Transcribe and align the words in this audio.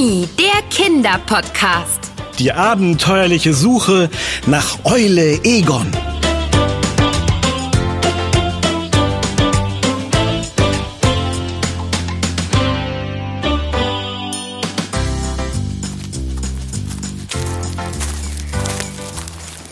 Mimi, 0.00 0.26
der 0.38 0.62
Kinderpodcast. 0.70 2.10
Die 2.38 2.52
abenteuerliche 2.52 3.52
Suche 3.52 4.08
nach 4.46 4.78
Eule 4.84 5.38
Egon. 5.44 5.90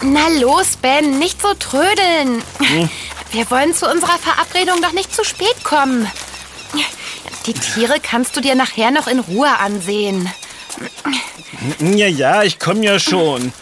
Na 0.02 0.28
los, 0.40 0.76
Ben, 0.82 1.18
nicht 1.18 1.40
so 1.40 1.54
trödeln. 1.54 2.42
Wir 3.30 3.50
wollen 3.50 3.72
zu 3.72 3.90
unserer 3.90 4.18
Verabredung 4.18 4.82
doch 4.82 4.92
nicht 4.92 5.14
zu 5.14 5.24
spät 5.24 5.64
kommen. 5.64 6.06
Die 7.48 7.54
Tiere 7.54 7.94
kannst 8.02 8.36
du 8.36 8.42
dir 8.42 8.54
nachher 8.54 8.90
noch 8.90 9.06
in 9.06 9.20
Ruhe 9.20 9.48
ansehen. 9.58 10.30
Ja, 11.80 12.06
ja, 12.06 12.42
ich 12.42 12.58
komme 12.58 12.84
ja 12.84 12.98
schon. 12.98 13.54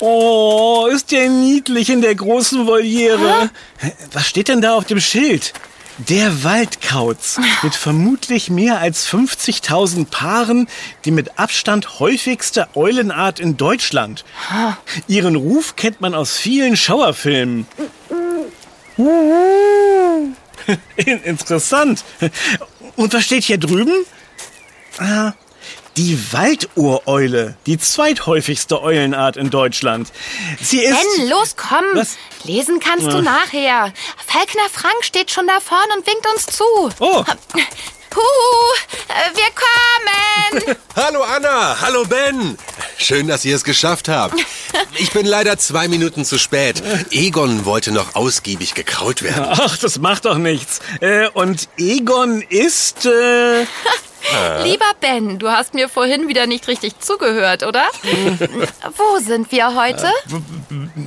Oh, 0.00 0.88
ist 0.92 1.12
der 1.12 1.28
niedlich 1.28 1.88
in 1.88 2.02
der 2.02 2.16
großen 2.16 2.66
Voliere. 2.66 3.48
Was 4.12 4.26
steht 4.26 4.48
denn 4.48 4.60
da 4.60 4.74
auf 4.74 4.86
dem 4.86 5.00
Schild? 5.00 5.52
Der 5.98 6.42
Waldkauz 6.42 7.38
mit 7.62 7.76
vermutlich 7.76 8.50
mehr 8.50 8.80
als 8.80 9.08
50.000 9.08 10.06
Paaren, 10.06 10.66
die 11.04 11.12
mit 11.12 11.38
Abstand 11.38 12.00
häufigste 12.00 12.66
Eulenart 12.74 13.38
in 13.38 13.56
Deutschland. 13.56 14.24
Ihren 15.06 15.36
Ruf 15.36 15.76
kennt 15.76 16.00
man 16.00 16.16
aus 16.16 16.36
vielen 16.36 16.76
Schauerfilmen. 16.76 17.68
Interessant. 20.96 22.04
Und 22.96 23.12
was 23.14 23.24
steht 23.24 23.44
hier 23.44 23.58
drüben? 23.58 24.04
Ah, 24.98 25.32
die 25.96 26.18
Waldureule, 26.32 27.56
die 27.66 27.78
zweithäufigste 27.78 28.82
Eulenart 28.82 29.36
in 29.36 29.50
Deutschland. 29.50 30.10
Sie 30.60 30.80
ist. 30.80 30.96
Ben, 31.18 31.28
los, 31.28 31.56
komm. 31.56 31.84
Was? 31.94 32.16
Lesen 32.44 32.80
kannst 32.80 33.06
du 33.06 33.16
Ja. 33.16 33.22
nachher. 33.22 33.92
Falkner 34.26 34.68
Frank 34.72 35.02
steht 35.04 35.30
schon 35.30 35.46
da 35.46 35.60
vorne 35.60 35.92
und 35.96 36.06
winkt 36.06 36.26
uns 36.34 36.46
zu. 36.46 36.64
Oh, 36.98 37.24
Huhu, 38.14 38.74
äh, 39.08 39.30
wir 39.36 40.64
kommen. 40.66 40.76
Hallo 40.96 41.22
Anna, 41.22 41.80
hallo 41.80 42.04
Ben. 42.04 42.58
Schön, 42.98 43.26
dass 43.26 43.44
ihr 43.44 43.56
es 43.56 43.64
geschafft 43.64 44.08
habt. 44.08 44.34
Ich 44.96 45.10
bin 45.12 45.24
leider 45.24 45.56
zwei 45.58 45.88
Minuten 45.88 46.24
zu 46.26 46.38
spät. 46.38 46.82
Egon 47.10 47.64
wollte 47.64 47.90
noch 47.92 48.14
ausgiebig 48.14 48.74
gekraut 48.74 49.22
werden. 49.22 49.46
ach, 49.48 49.78
das 49.78 49.98
macht 49.98 50.26
doch 50.26 50.36
nichts. 50.36 50.80
Äh, 51.00 51.28
und 51.28 51.68
Egon 51.78 52.42
ist. 52.42 53.06
Äh, 53.06 53.62
Lieber 54.62 54.84
Ben, 55.00 55.38
du 55.38 55.48
hast 55.48 55.74
mir 55.74 55.88
vorhin 55.88 56.28
wieder 56.28 56.46
nicht 56.46 56.68
richtig 56.68 57.00
zugehört, 57.00 57.62
oder? 57.64 57.84
Wo 58.96 59.18
sind 59.18 59.50
wir 59.50 59.74
heute? 59.74 60.10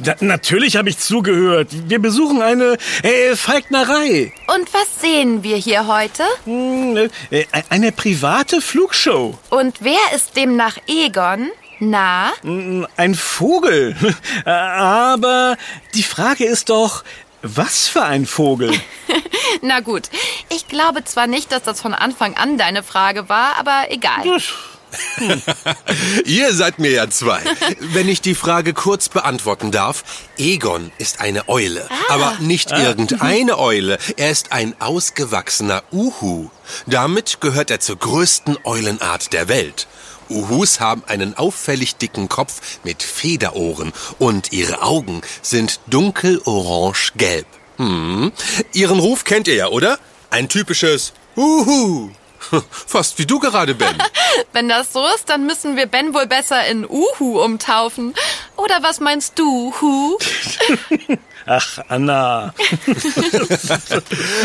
Da, 0.06 0.16
natürlich 0.20 0.78
habe 0.78 0.89
ich 0.89 0.98
zugehört. 0.98 1.70
Wir 1.72 2.00
besuchen 2.00 2.42
eine 2.42 2.78
äh, 3.03 3.36
Falknerei. 3.36 4.31
Und 4.53 4.73
was 4.73 5.02
sehen 5.02 5.44
wir 5.44 5.58
hier 5.58 5.88
heute? 5.88 6.23
Hm, 6.45 7.09
äh, 7.31 7.45
eine 7.70 7.92
private 7.92 8.62
Flugshow. 8.62 9.38
Und 9.50 9.78
wer 9.81 10.00
ist 10.16 10.36
demnach 10.36 10.78
Egon? 10.88 11.50
Na? 11.80 12.31
Hm, 12.42 12.88
Ein 12.95 13.16
Vogel. 13.16 13.95
Äh, 14.45 14.50
Aber 14.50 15.58
die 15.94 16.03
Frage 16.03 16.45
ist 16.45 16.69
doch, 16.69 17.03
was 17.42 17.88
für 17.88 18.03
ein 18.03 18.25
Vogel? 18.25 18.73
Na 19.62 19.80
gut. 19.81 20.09
Ich 20.50 20.67
glaube 20.67 21.03
zwar 21.03 21.28
nicht, 21.28 21.52
dass 21.52 21.64
das 21.64 21.81
von 21.81 21.94
Anfang 21.94 22.36
an 22.36 22.58
deine 22.58 22.81
Frage 22.81 23.30
war, 23.30 23.58
aber 23.58 23.86
egal. 23.90 24.23
Ihr 26.25 26.53
seid 26.53 26.80
mir 26.80 26.92
ja 26.92 27.09
zwei. 27.09 27.42
Wenn 27.80 28.09
ich 28.09 28.22
die 28.22 28.36
Frage 28.36 28.74
kurz 28.74 29.09
beantworten 29.09 29.72
darf, 29.72 30.03
Egon 30.38 30.92
ist 30.97 31.22
eine 31.22 31.47
Eule. 31.50 31.88
Aber 32.09 32.38
nicht 32.40 32.72
irgendeine 32.72 33.58
Eule. 33.59 33.97
Er 34.18 34.31
ist 34.31 34.52
ein 34.52 34.75
ausgewachsener 34.80 35.84
Uhu. 35.92 36.50
Damit 36.88 37.42
gehört 37.42 37.72
er 37.72 37.80
zur 37.80 37.97
größten 37.97 38.58
Eulenart 38.64 39.34
der 39.34 39.47
Welt. 39.47 39.88
Uhus 40.30 40.80
haben 40.80 41.03
einen 41.08 41.38
auffällig 41.38 41.98
dicken 41.98 42.30
Kopf 42.30 42.80
mit 42.84 43.03
Federohren 43.03 43.94
und 44.18 44.52
ihre 44.52 44.81
Augen 44.81 45.22
sind 45.42 45.80
dunkel 45.88 46.42
orange-gelb. 46.46 47.46
Hm. 47.78 48.31
Ihren 48.74 49.00
Ruf 49.00 49.24
kennt 49.24 49.48
ihr 49.48 49.56
ja, 49.56 49.68
oder? 49.68 50.00
Ein 50.30 50.50
typisches 50.50 51.14
Uhu. 51.36 52.09
Fast 52.69 53.17
wie 53.19 53.25
du 53.25 53.39
gerade, 53.39 53.75
Ben. 53.75 53.97
Wenn 54.53 54.69
das 54.69 54.94
so 54.94 55.06
ist, 55.16 55.29
dann 55.29 55.45
müssen 55.45 55.75
wir 55.75 55.85
Ben 55.85 56.13
wohl 56.13 56.28
besser 56.28 56.66
in 56.67 56.85
Uhu 56.85 57.41
umtaufen. 57.41 58.13
Oder 58.57 58.81
was 58.81 59.00
meinst 59.00 59.38
du, 59.38 59.73
Hu? 59.79 60.17
Ach, 61.45 61.79
Anna. 61.89 62.56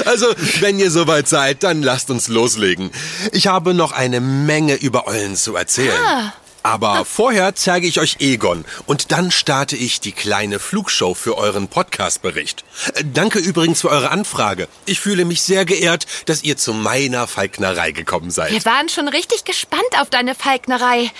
Also, 0.05 0.27
wenn 0.61 0.79
ihr 0.79 0.91
soweit 0.91 1.29
seid, 1.29 1.63
dann 1.63 1.83
lasst 1.83 2.11
uns 2.11 2.29
loslegen. 2.29 2.91
Ich 3.33 3.47
habe 3.47 3.73
noch 3.73 3.93
eine 3.93 4.21
Menge 4.21 4.75
über 4.75 5.07
Eulen 5.07 5.35
zu 5.35 5.57
erzählen. 5.57 6.33
Aber 6.63 7.05
vorher 7.05 7.55
zeige 7.55 7.87
ich 7.87 8.01
euch 8.01 8.17
Egon 8.21 8.65
und 8.87 9.13
dann 9.13 9.31
starte 9.31 9.77
ich 9.77 10.01
die 10.01 10.13
kleine 10.13 10.59
Flugshow 10.59 11.15
für 11.15 11.39
euren 11.39 11.69
Podcastbericht. 11.69 12.65
Äh, 12.95 13.05
Danke 13.13 13.39
übrigens 13.39 13.81
für 13.81 13.91
eure 13.91 14.11
Anfrage. 14.11 14.69
Ich 14.87 15.01
fühle 15.01 15.25
mich 15.25 15.43
sehr 15.43 15.65
geehrt, 15.65 16.07
dass 16.27 16.43
ihr 16.43 16.57
zu 16.57 16.75
meiner 16.75 17.27
Falknerei 17.27 17.93
gekommen 17.93 18.31
seid. 18.31 18.53
Wir 18.53 18.65
waren 18.65 18.89
schon 18.89 19.09
richtig 19.09 19.45
gespannt 19.45 19.83
auf 20.01 20.11
deine 20.11 20.35
Falknerei. 20.35 21.11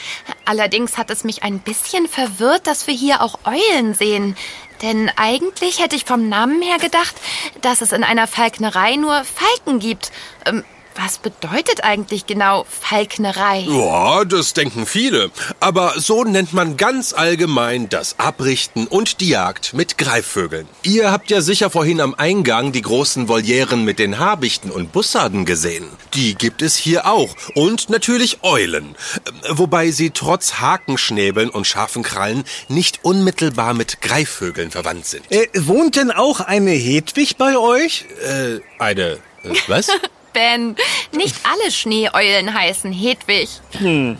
Allerdings 0.45 0.99
hat 0.99 1.11
es 1.11 1.25
mich 1.25 1.43
ein 1.43 1.59
bisschen 1.61 2.09
verwirrt, 2.09 2.67
dass 2.67 2.87
wir 2.87 2.95
hier 2.95 3.23
auch 3.23 3.39
Eulen 3.45 3.95
sehen. 3.95 4.37
Denn 4.83 5.11
eigentlich 5.17 5.81
hätte 5.81 5.97
ich 5.97 6.05
vom 6.05 6.29
Namen 6.29 6.63
her 6.63 6.79
gedacht, 6.79 7.15
dass 7.61 7.83
es 7.83 7.93
in 7.93 8.05
einer 8.05 8.27
Falknerei 8.27 8.97
nur 8.97 9.25
Falken 9.25 9.79
gibt. 9.79 10.11
Ähm, 10.47 10.65
was 10.97 11.19
bedeutet 11.19 11.85
eigentlich 11.85 12.27
genau 12.27 12.67
Falknerei? 12.69 13.61
Ja, 13.69 14.25
das 14.25 14.53
denken 14.53 14.87
viele. 14.87 15.31
Aber 15.61 15.95
so 15.97 16.25
nennt 16.25 16.53
man 16.53 16.77
ganz 16.77 17.13
allgemein 17.13 17.89
das 17.89 18.19
Abrichten 18.19 18.87
und 18.87 19.21
die 19.21 19.31
Jagd 19.31 19.73
mit 19.75 19.99
Greifvögeln. 19.99 20.69
Ihr 20.83 21.11
habt 21.11 21.31
ja 21.31 21.41
sicher 21.41 21.71
vorhin 21.71 22.01
am 22.01 22.15
Eingang 22.15 22.73
die 22.73 22.83
großen 22.83 23.29
Volieren 23.29 23.85
mit 23.85 23.99
den 23.99 24.19
Habichten 24.19 24.71
und 24.71 24.93
Bussarden 24.93 25.45
gesehen. 25.45 25.87
Die 26.15 26.35
gibt 26.35 26.63
es 26.63 26.77
hier 26.77 27.07
auch. 27.07 27.35
Und 27.55 27.91
natürlich 27.91 28.43
Eulen. 28.43 28.95
Äh, 29.25 29.31
Wobei 29.51 29.91
sie 29.91 30.11
trotz 30.11 30.55
Hakenschnäbeln 30.61 31.51
und 31.51 31.67
scharfen 31.67 32.03
Krallen 32.03 32.45
nicht 32.69 33.01
unmittelbar 33.05 33.75
mit 33.75 34.01
Greifvögeln 34.01 34.71
verwandt 34.71 35.07
sind. 35.07 35.31
Äh, 35.31 35.49
wohnt 35.55 35.97
denn 35.97 36.11
auch 36.11 36.41
eine 36.41 36.73
Hedwig 36.73 37.37
bei 37.37 37.57
euch? 37.59 38.07
Äh, 38.25 38.61
eine... 38.79 39.19
äh, 39.43 39.55
Was? 39.67 39.89
Ben, 40.33 40.77
nicht 41.13 41.37
alle 41.45 41.71
Schneeeulen 41.71 42.55
heißen 42.55 42.93
Hedwig. 42.93 43.49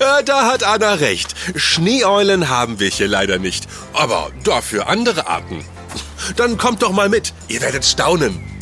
Äh, 0.00 0.24
da 0.24 0.46
hat 0.46 0.64
Anna 0.64 0.94
recht. 0.94 1.34
Schneeeulen 1.56 2.48
haben 2.48 2.78
wir 2.78 2.88
hier 2.88 3.08
leider 3.08 3.38
nicht. 3.38 3.66
Aber 3.92 4.30
dafür 4.44 4.88
andere 4.88 5.26
Arten. 5.26 5.64
Dann 6.36 6.58
kommt 6.58 6.82
doch 6.82 6.92
mal 6.92 7.08
mit. 7.08 7.32
Ihr 7.48 7.60
werdet 7.60 7.84
staunen. 7.84 8.58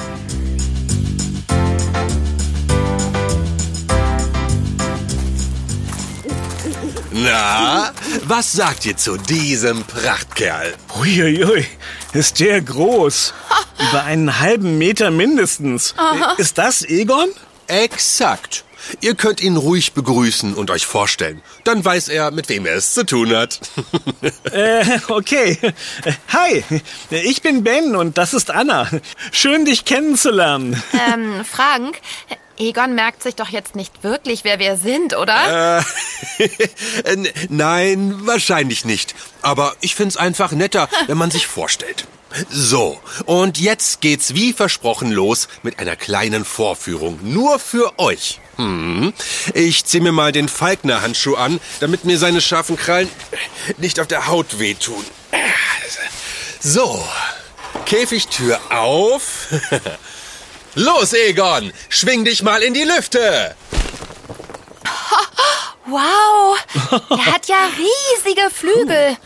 Na, 7.19 7.93
was 8.25 8.53
sagt 8.53 8.85
ihr 8.85 8.97
zu 8.97 9.17
diesem 9.17 9.85
Prachtkerl? 9.85 10.75
Uiuiui, 11.01 11.65
ist 12.17 12.41
der 12.41 12.61
groß. 12.63 13.35
Über 13.91 14.05
einen 14.05 14.41
halben 14.41 14.79
Meter 14.79 15.11
mindestens. 15.11 15.95
Äh, 15.99 16.41
Ist 16.41 16.59
das 16.59 16.83
Egon? 16.83 17.29
Exakt. 17.67 18.65
Ihr 19.01 19.17
könnt 19.17 19.43
ihn 19.43 19.57
ruhig 19.57 19.93
begrüßen 19.93 20.55
und 20.55 20.71
euch 20.71 20.87
vorstellen. 20.87 21.43
Dann 21.65 21.85
weiß 21.85 22.09
er, 22.09 22.31
mit 22.31 22.49
wem 22.49 22.67
er 22.67 22.77
es 22.77 22.95
zu 22.95 23.05
tun 23.05 23.35
hat. 23.35 23.61
Äh, 24.53 25.01
okay. 25.09 25.59
Hi, 26.33 26.65
ich 27.11 27.43
bin 27.43 27.65
Ben 27.65 27.95
und 27.97 28.17
das 28.17 28.33
ist 28.33 28.51
Anna. 28.51 28.89
Schön, 29.33 29.65
dich 29.65 29.85
kennenzulernen. 29.85 30.83
Ähm, 31.13 31.45
Frank, 31.45 32.01
Egon 32.59 32.95
merkt 32.95 33.23
sich 33.23 33.35
doch 33.35 33.49
jetzt 33.51 33.77
nicht 33.77 34.03
wirklich, 34.03 34.45
wer 34.45 34.59
wir 34.59 34.77
sind, 34.77 35.17
oder? 35.17 35.81
Äh, 36.39 36.49
Nein, 37.49 38.27
wahrscheinlich 38.27 38.85
nicht. 38.85 39.15
Aber 39.43 39.75
ich 39.81 39.95
find's 39.95 40.17
einfach 40.17 40.53
netter, 40.53 40.89
wenn 41.07 41.19
man 41.19 41.31
sich 41.31 41.47
vorstellt. 41.47 42.07
So, 42.51 43.01
und 43.25 43.59
jetzt 43.59 44.01
geht's 44.01 44.35
wie 44.35 44.53
versprochen 44.53 45.11
los 45.11 45.49
mit 45.63 45.79
einer 45.79 45.97
kleinen 45.97 46.45
Vorführung. 46.45 47.19
Nur 47.23 47.59
für 47.59 47.99
euch. 47.99 48.41
Hm. 48.57 49.13
Ich 49.55 49.85
zieh 49.85 50.01
mir 50.01 50.13
mal 50.13 50.33
den 50.33 50.49
Falkner-Handschuh 50.49 51.35
an, 51.35 51.61
damit 51.81 52.05
mir 52.05 52.19
seine 52.19 52.41
scharfen 52.41 52.77
Krallen 52.77 53.11
nicht 53.79 54.01
auf 54.01 54.07
der 54.07 54.27
Haut 54.27 54.59
wehtun. 54.59 55.05
So, 56.61 57.07
Käfigtür 57.85 58.59
auf. 58.71 59.49
Los, 60.75 61.13
Egon, 61.13 61.73
schwing 61.89 62.25
dich 62.25 62.43
mal 62.43 62.63
in 62.63 62.75
die 62.75 62.85
Lüfte. 62.85 63.55
Wow, 65.89 66.59
er 67.11 67.27
hat 67.27 67.47
ja 67.47 67.69
riesige 67.79 68.51
Flügel. 68.51 69.17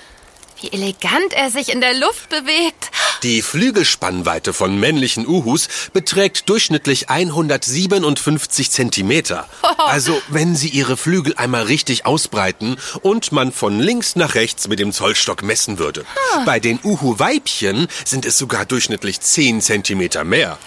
Wie 0.60 0.72
elegant 0.72 1.32
er 1.32 1.50
sich 1.50 1.70
in 1.70 1.80
der 1.80 1.94
Luft 1.94 2.28
bewegt. 2.28 2.90
Die 3.22 3.42
Flügelspannweite 3.42 4.52
von 4.52 4.78
männlichen 4.78 5.26
Uhus 5.26 5.68
beträgt 5.92 6.48
durchschnittlich 6.48 7.10
157 7.10 8.70
Zentimeter. 8.70 9.48
Also, 9.78 10.20
wenn 10.28 10.54
sie 10.54 10.68
ihre 10.68 10.96
Flügel 10.96 11.34
einmal 11.36 11.64
richtig 11.64 12.06
ausbreiten 12.06 12.76
und 13.00 13.32
man 13.32 13.50
von 13.50 13.80
links 13.80 14.14
nach 14.14 14.34
rechts 14.34 14.68
mit 14.68 14.78
dem 14.78 14.92
Zollstock 14.92 15.42
messen 15.42 15.78
würde. 15.78 16.04
Bei 16.44 16.60
den 16.60 16.78
Uhu-Weibchen 16.84 17.88
sind 18.04 18.24
es 18.26 18.38
sogar 18.38 18.66
durchschnittlich 18.66 19.20
10 19.20 19.62
Zentimeter 19.62 20.22
mehr. 20.22 20.58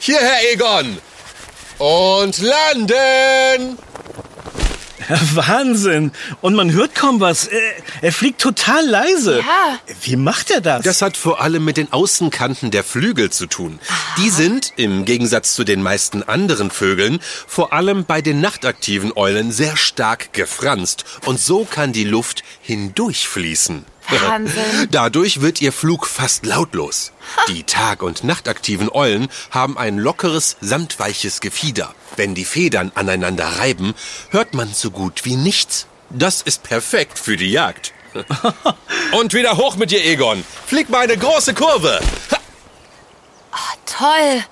Hier, 0.00 0.18
Herr 0.18 0.52
Egon! 0.52 0.98
Und 1.78 2.38
landen! 2.38 3.78
Wahnsinn. 5.34 6.12
Und 6.40 6.54
man 6.54 6.72
hört 6.72 6.94
kaum 6.94 7.20
was. 7.20 7.46
Er, 7.46 7.60
er 8.00 8.12
fliegt 8.12 8.40
total 8.40 8.86
leise. 8.86 9.38
Ja. 9.38 9.78
Wie 10.02 10.16
macht 10.16 10.50
er 10.50 10.60
das? 10.60 10.84
Das 10.84 11.02
hat 11.02 11.16
vor 11.16 11.40
allem 11.40 11.64
mit 11.64 11.76
den 11.76 11.92
Außenkanten 11.92 12.70
der 12.70 12.84
Flügel 12.84 13.30
zu 13.30 13.46
tun. 13.46 13.78
Die 14.18 14.30
sind, 14.30 14.72
im 14.76 15.04
Gegensatz 15.04 15.54
zu 15.54 15.64
den 15.64 15.82
meisten 15.82 16.22
anderen 16.22 16.70
Vögeln, 16.70 17.20
vor 17.46 17.72
allem 17.72 18.04
bei 18.04 18.22
den 18.22 18.40
nachtaktiven 18.40 19.12
Eulen 19.14 19.52
sehr 19.52 19.76
stark 19.76 20.32
gefranst. 20.32 21.04
Und 21.26 21.40
so 21.40 21.64
kann 21.64 21.92
die 21.92 22.04
Luft 22.04 22.42
hindurchfließen. 22.60 23.91
Wahnsinn. 24.08 24.88
Dadurch 24.90 25.40
wird 25.40 25.60
ihr 25.60 25.72
Flug 25.72 26.06
fast 26.06 26.44
lautlos. 26.44 27.12
Die 27.48 27.64
tag- 27.64 28.02
und 28.02 28.24
nachtaktiven 28.24 28.90
Eulen 28.92 29.28
haben 29.50 29.78
ein 29.78 29.98
lockeres, 29.98 30.56
samtweiches 30.60 31.40
Gefieder. 31.40 31.94
Wenn 32.16 32.34
die 32.34 32.44
Federn 32.44 32.92
aneinander 32.94 33.46
reiben, 33.58 33.94
hört 34.30 34.54
man 34.54 34.72
so 34.72 34.90
gut 34.90 35.24
wie 35.24 35.36
nichts. 35.36 35.86
Das 36.10 36.42
ist 36.42 36.62
perfekt 36.62 37.18
für 37.18 37.36
die 37.36 37.50
Jagd. 37.50 37.92
Und 39.12 39.32
wieder 39.32 39.56
hoch 39.56 39.76
mit 39.76 39.90
dir, 39.90 40.04
Egon. 40.04 40.44
Flieg 40.66 40.90
mal 40.90 41.00
eine 41.00 41.16
große 41.16 41.54
Kurve. 41.54 41.98
Ha, 43.52 43.58
Toll. 43.86 44.44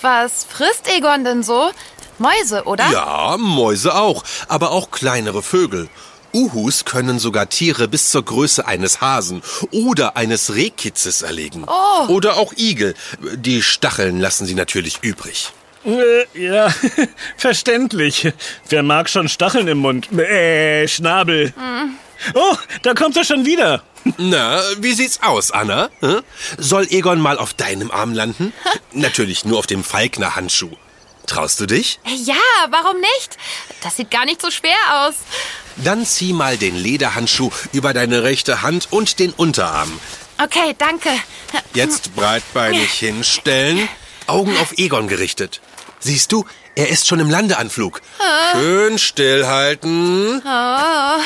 Was 0.00 0.44
frisst 0.44 0.88
Egon 0.88 1.24
denn 1.24 1.42
so? 1.42 1.70
Mäuse, 2.18 2.64
oder? 2.64 2.88
Ja, 2.90 3.36
Mäuse 3.38 3.94
auch, 3.94 4.24
aber 4.48 4.70
auch 4.70 4.90
kleinere 4.90 5.42
Vögel. 5.42 5.88
Uhus 6.36 6.84
können 6.84 7.18
sogar 7.18 7.48
Tiere 7.48 7.88
bis 7.88 8.10
zur 8.10 8.22
Größe 8.22 8.66
eines 8.66 9.00
Hasen 9.00 9.42
oder 9.70 10.18
eines 10.18 10.54
Rehkitzes 10.54 11.22
erlegen. 11.22 11.64
Oh. 11.66 12.08
Oder 12.08 12.36
auch 12.36 12.52
Igel. 12.58 12.94
Die 13.36 13.62
Stacheln 13.62 14.20
lassen 14.20 14.44
sie 14.44 14.54
natürlich 14.54 14.98
übrig. 15.00 15.52
Äh, 15.86 16.26
ja, 16.34 16.68
verständlich. 17.38 18.30
Wer 18.68 18.82
mag 18.82 19.08
schon 19.08 19.30
Stacheln 19.30 19.66
im 19.66 19.78
Mund? 19.78 20.12
Äh, 20.12 20.86
Schnabel. 20.88 21.54
Oh, 22.34 22.56
da 22.82 22.92
kommt 22.92 23.16
er 23.16 23.24
schon 23.24 23.46
wieder. 23.46 23.82
Na, 24.18 24.60
wie 24.78 24.92
sieht's 24.92 25.22
aus, 25.22 25.50
Anna? 25.52 25.88
Hm? 26.00 26.20
Soll 26.58 26.86
Egon 26.90 27.18
mal 27.18 27.38
auf 27.38 27.54
deinem 27.54 27.90
Arm 27.90 28.12
landen? 28.12 28.52
Natürlich 28.92 29.46
nur 29.46 29.58
auf 29.58 29.66
dem 29.66 29.82
Falkner-Handschuh. 29.82 30.76
Traust 31.26 31.60
du 31.60 31.66
dich? 31.66 31.98
Ja, 32.04 32.34
warum 32.68 33.00
nicht? 33.00 33.38
Das 33.82 33.96
sieht 33.96 34.10
gar 34.10 34.26
nicht 34.26 34.42
so 34.42 34.50
schwer 34.50 34.76
aus. 34.90 35.14
Dann 35.76 36.06
zieh 36.06 36.32
mal 36.32 36.56
den 36.56 36.76
Lederhandschuh 36.76 37.50
über 37.72 37.92
deine 37.92 38.22
rechte 38.22 38.62
Hand 38.62 38.88
und 38.90 39.18
den 39.18 39.32
Unterarm. 39.32 40.00
Okay, 40.42 40.74
danke. 40.78 41.10
Jetzt 41.74 42.14
breitbeinig 42.14 42.90
hinstellen, 42.92 43.88
Augen 44.26 44.56
auf 44.58 44.72
Egon 44.78 45.08
gerichtet. 45.08 45.60
Siehst 45.98 46.30
du, 46.32 46.44
er 46.74 46.88
ist 46.88 47.06
schon 47.06 47.20
im 47.20 47.30
Landeanflug. 47.30 48.00
Schön 48.52 48.98
stillhalten. 48.98 50.42
Oh, 50.44 51.20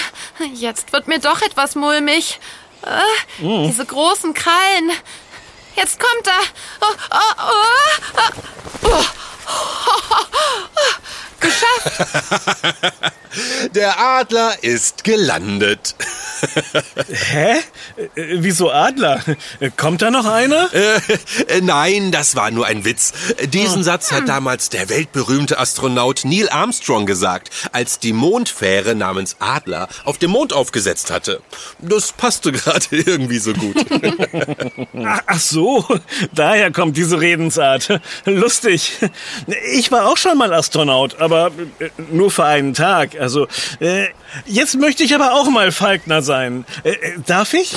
jetzt 0.55 0.93
wird 0.93 1.09
mir 1.09 1.19
doch 1.19 1.43
etwas 1.43 1.75
mulmig. 1.75 2.39
Äh, 2.83 3.03
Diese 3.67 3.85
großen 3.85 4.33
Krallen. 4.33 4.93
Jetzt 5.77 5.99
kommt 5.99 6.27
er. 6.27 6.41
Oh, 6.81 6.95
oh, 7.11 8.89
oh. 8.89 8.91
Geschafft. 11.41 13.13
Der 13.75 14.01
Adler 14.01 14.55
ist 14.63 15.05
gelandet. 15.05 15.95
Hä? 17.31 17.59
Äh, 17.97 18.37
wieso 18.39 18.71
Adler? 18.73 19.23
Äh, 19.61 19.71
Kommt 19.77 20.03
da 20.03 20.11
noch 20.11 20.25
einer? 20.25 20.69
Äh, 20.75 21.61
nein, 21.63 22.11
das 22.11 22.35
war 22.35 22.51
nur 22.51 22.67
ein 22.67 22.85
Witz. 22.85 23.13
Diesen 23.53 23.85
Satz 23.85 24.11
hat 24.11 24.29
damals 24.29 24.69
der 24.71 24.89
weltberühmte 24.89 25.59
Astronaut 25.59 26.23
Neil 26.25 26.49
Armstrong 26.49 27.07
gesagt, 27.07 27.51
als 27.73 28.01
die 28.01 28.13
Mondfähre 28.13 28.95
namens 28.97 29.37
Adler 29.39 29.89
auf 30.05 30.19
dem 30.19 30.33
Mond 30.33 30.53
aufgesetzt 30.53 31.11
hatte. 31.11 31.41
Das 31.79 32.13
passte 32.13 32.51
gerade 32.53 32.87
irgendwie 32.91 33.39
so 33.39 33.53
gut. 33.53 33.77
Ach, 35.05 35.21
ach 35.27 35.41
so, 35.41 35.87
daher 36.33 36.73
kommt 36.73 36.97
diese 36.97 37.21
Redensart. 37.21 38.01
Lustig. 38.25 38.99
Ich 39.73 39.93
war 39.93 40.09
auch 40.09 40.17
schon 40.17 40.37
mal 40.37 40.53
Astronaut, 40.53 41.21
aber 41.21 41.30
äh, 41.37 41.91
nur 42.11 42.31
für 42.31 42.45
einen 42.45 42.75
Tag. 42.75 43.19
Also, 43.19 43.47
äh, 43.81 44.07
jetzt 44.47 44.77
möchte 44.77 45.03
ich 45.03 45.15
aber 45.15 45.33
auch 45.35 45.49
mal 45.51 45.73
Falkner 45.73 46.23
sein. 46.23 46.65
Äh, 46.85 46.91
äh, 46.91 47.19
darf 47.27 47.55
ich? 47.55 47.73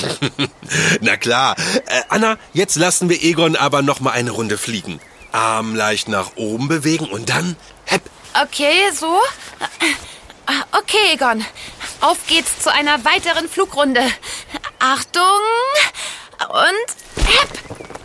Na 1.00 1.16
klar. 1.16 1.56
Äh, 1.86 2.02
Anna, 2.08 2.36
jetzt 2.52 2.76
lassen 2.76 3.08
wir 3.08 3.22
Egon 3.22 3.56
aber 3.56 3.82
noch 3.82 4.00
mal 4.00 4.12
eine 4.12 4.30
Runde 4.30 4.58
fliegen. 4.58 5.00
Arm 5.32 5.74
leicht 5.74 6.08
nach 6.08 6.36
oben 6.36 6.68
bewegen 6.68 7.06
und 7.06 7.28
dann 7.28 7.56
hepp. 7.86 8.02
Okay, 8.42 8.90
so. 8.92 9.18
Ah, 10.46 10.64
Okay, 10.72 11.14
Egon. 11.14 11.44
Auf 12.00 12.26
geht's 12.26 12.58
zu 12.58 12.70
einer 12.72 13.04
weiteren 13.04 13.48
Flugrunde. 13.48 14.02
Achtung. 14.78 15.22
Und 16.48 17.24
hepp. 17.24 18.03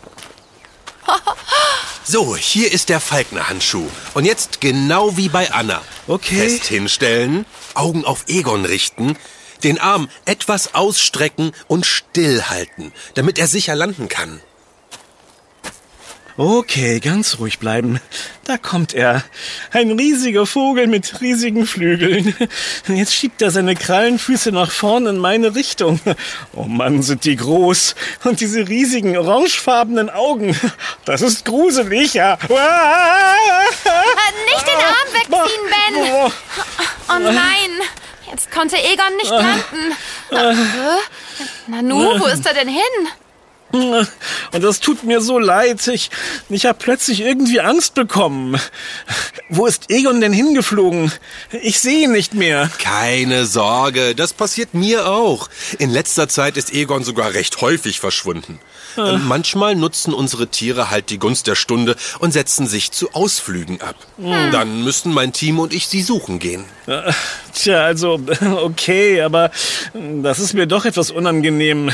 So, 2.04 2.36
hier 2.36 2.72
ist 2.72 2.90
der 2.90 3.00
Falkner-Handschuh. 3.00 3.88
Und 4.16 4.26
jetzt 4.26 4.62
genau 4.62 5.16
wie 5.16 5.30
bei 5.30 5.52
Anna. 5.52 5.82
Okay. 6.08 6.38
Fest 6.50 6.66
hinstellen, 6.66 7.46
Augen 7.76 8.04
auf 8.04 8.24
Egon 8.28 8.66
richten, 8.66 9.16
den 9.64 9.80
Arm 9.80 10.10
etwas 10.26 10.74
ausstrecken 10.74 11.52
und 11.68 11.86
stillhalten, 11.86 12.94
damit 13.14 13.38
er 13.38 13.46
sicher 13.48 13.76
landen 13.76 14.10
kann. 14.10 14.42
Okay, 16.40 17.02
ganz 17.02 17.40
ruhig 17.40 17.60
bleiben. 17.60 18.00
Da 18.46 18.58
kommt 18.58 18.94
er. 18.94 19.26
Ein 19.74 19.92
riesiger 19.92 20.46
Vogel 20.46 20.88
mit 20.88 21.20
riesigen 21.20 21.68
Flügeln. 21.68 22.34
Jetzt 22.88 23.14
schiebt 23.14 23.42
er 23.42 23.52
seine 23.52 23.76
Krallenfüße 23.76 24.54
nach 24.54 24.72
vorn 24.72 25.06
in 25.08 25.18
meine 25.18 25.54
Richtung. 25.54 26.00
Oh 26.56 26.64
Mann, 26.64 27.04
sind 27.04 27.26
die 27.26 27.36
groß. 27.36 27.94
Und 28.24 28.40
diese 28.40 28.70
riesigen 28.70 29.18
orangefarbenen 29.18 30.10
Augen. 30.10 30.58
Das 31.04 31.22
ist 31.22 31.44
gruselig, 31.44 32.14
ja. 32.14 32.38
Ah, 32.50 33.34
Nicht 34.46 34.66
den 34.66 34.76
Arm 34.78 35.10
wegziehen, 35.12 35.66
Ben. 35.68 35.96
Oh. 36.14 36.32
Oh 37.10 37.20
nein. 37.20 37.82
Jetzt 38.32 38.50
konnte 38.50 38.78
Egon 38.78 39.18
nicht 39.18 39.30
landen. 39.30 39.94
Äh, 40.32 40.56
Nanu, 41.68 42.18
wo 42.18 42.28
ist 42.28 42.46
er 42.46 42.54
denn 42.54 42.70
hin? 42.70 42.80
Und 43.72 44.64
das 44.64 44.80
tut 44.80 45.04
mir 45.04 45.22
so 45.22 45.38
leid. 45.40 45.86
Ich, 45.88 46.10
ich 46.50 46.66
habe 46.66 46.78
plötzlich 46.80 47.22
irgendwie 47.22 47.60
Angst 47.60 47.94
bekommen. 47.94 48.60
Wo 49.50 49.66
ist 49.66 49.90
Egon 49.90 50.22
denn 50.22 50.34
hingeflogen? 50.34 51.12
Ich 51.62 51.80
sehe 51.80 52.04
ihn 52.04 52.12
nicht 52.12 52.34
mehr. 52.34 52.70
Keine 52.80 53.46
Sorge, 53.46 54.16
das 54.16 54.34
passiert 54.34 54.74
mir 54.74 55.08
auch. 55.08 55.50
In 55.78 55.90
letzter 55.90 56.28
Zeit 56.28 56.58
ist 56.58 56.74
Egon 56.74 57.04
sogar 57.04 57.34
recht 57.34 57.62
häufig 57.62 58.00
verschwunden. 58.00 58.60
Und 58.96 59.26
Manchmal 59.28 59.76
nutzen 59.76 60.14
unsere 60.14 60.48
Tiere 60.48 60.90
halt 60.90 61.10
die 61.10 61.20
Gunst 61.20 61.48
der 61.48 61.56
Stunde 61.56 61.96
und 62.20 62.32
setzen 62.32 62.68
sich 62.68 62.92
zu 62.92 63.14
Ausflügen 63.14 63.82
ab. 63.82 63.96
Dann 64.18 64.84
müssen 64.84 65.14
mein 65.14 65.32
Team 65.32 65.60
und 65.60 65.74
ich 65.74 65.88
sie 65.88 66.02
suchen 66.02 66.40
gehen. 66.40 66.66
Tja, 67.54 67.86
also, 67.86 68.20
okay, 68.64 69.22
aber 69.22 69.52
das 69.94 70.40
ist 70.40 70.54
mir 70.54 70.68
doch 70.68 70.86
etwas 70.86 71.12
unangenehm. 71.12 71.92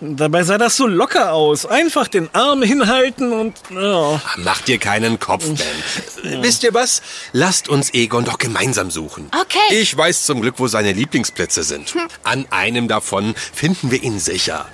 Dabei 0.00 0.42
sah 0.42 0.58
das 0.58 0.76
so 0.76 0.86
locker 0.86 1.32
aus. 1.32 1.66
Einfach 1.66 2.08
den 2.08 2.28
Arm 2.34 2.62
hinhalten 2.62 3.32
und... 3.32 3.54
Oh. 3.76 4.18
Mach 4.36 4.60
dir 4.62 4.78
keinen 4.78 5.18
Kopf, 5.18 5.44
Ben. 5.44 6.42
Wisst 6.42 6.62
ihr 6.62 6.74
was? 6.74 7.02
Lasst 7.32 7.68
uns 7.68 7.92
Egon 7.94 8.24
doch 8.24 8.38
gemeinsam 8.38 8.90
suchen. 8.90 9.30
Okay. 9.40 9.74
Ich 9.74 9.96
weiß 9.96 10.24
zum 10.24 10.40
Glück, 10.40 10.56
wo 10.58 10.66
seine 10.66 10.92
Lieblingsplätze 10.92 11.62
sind. 11.62 11.94
An 12.22 12.46
einem 12.50 12.88
davon 12.88 13.34
finden 13.52 13.90
wir 13.90 14.02
ihn 14.02 14.18
sicher. 14.18 14.66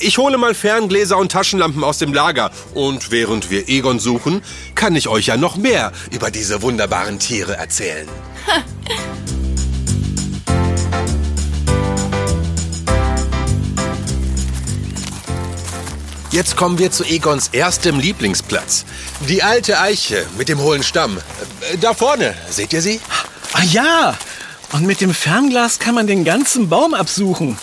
Ich 0.00 0.18
hole 0.18 0.38
mal 0.38 0.54
Ferngläser 0.54 1.16
und 1.16 1.32
Taschenlampen 1.32 1.82
aus 1.84 1.98
dem 1.98 2.12
Lager. 2.12 2.50
Und 2.74 3.10
während 3.10 3.50
wir 3.50 3.68
Egon 3.68 3.98
suchen, 3.98 4.42
kann 4.74 4.96
ich 4.96 5.08
euch 5.08 5.26
ja 5.26 5.36
noch 5.36 5.56
mehr 5.56 5.92
über 6.10 6.30
diese 6.30 6.62
wunderbaren 6.62 7.18
Tiere 7.18 7.56
erzählen. 7.56 8.08
Jetzt 16.32 16.56
kommen 16.56 16.78
wir 16.78 16.90
zu 16.90 17.04
Egons 17.04 17.48
erstem 17.52 18.00
Lieblingsplatz. 18.00 18.84
Die 19.28 19.42
alte 19.42 19.78
Eiche 19.78 20.26
mit 20.38 20.48
dem 20.48 20.60
hohlen 20.60 20.82
Stamm. 20.82 21.18
Äh, 21.70 21.76
Da 21.78 21.92
vorne, 21.94 22.34
seht 22.50 22.72
ihr 22.72 22.80
sie? 22.82 23.00
Ah 23.52 23.62
ja, 23.64 24.18
und 24.72 24.86
mit 24.86 25.00
dem 25.02 25.12
Fernglas 25.14 25.78
kann 25.78 25.94
man 25.94 26.06
den 26.06 26.24
ganzen 26.24 26.68
Baum 26.70 26.94
absuchen. 26.94 27.58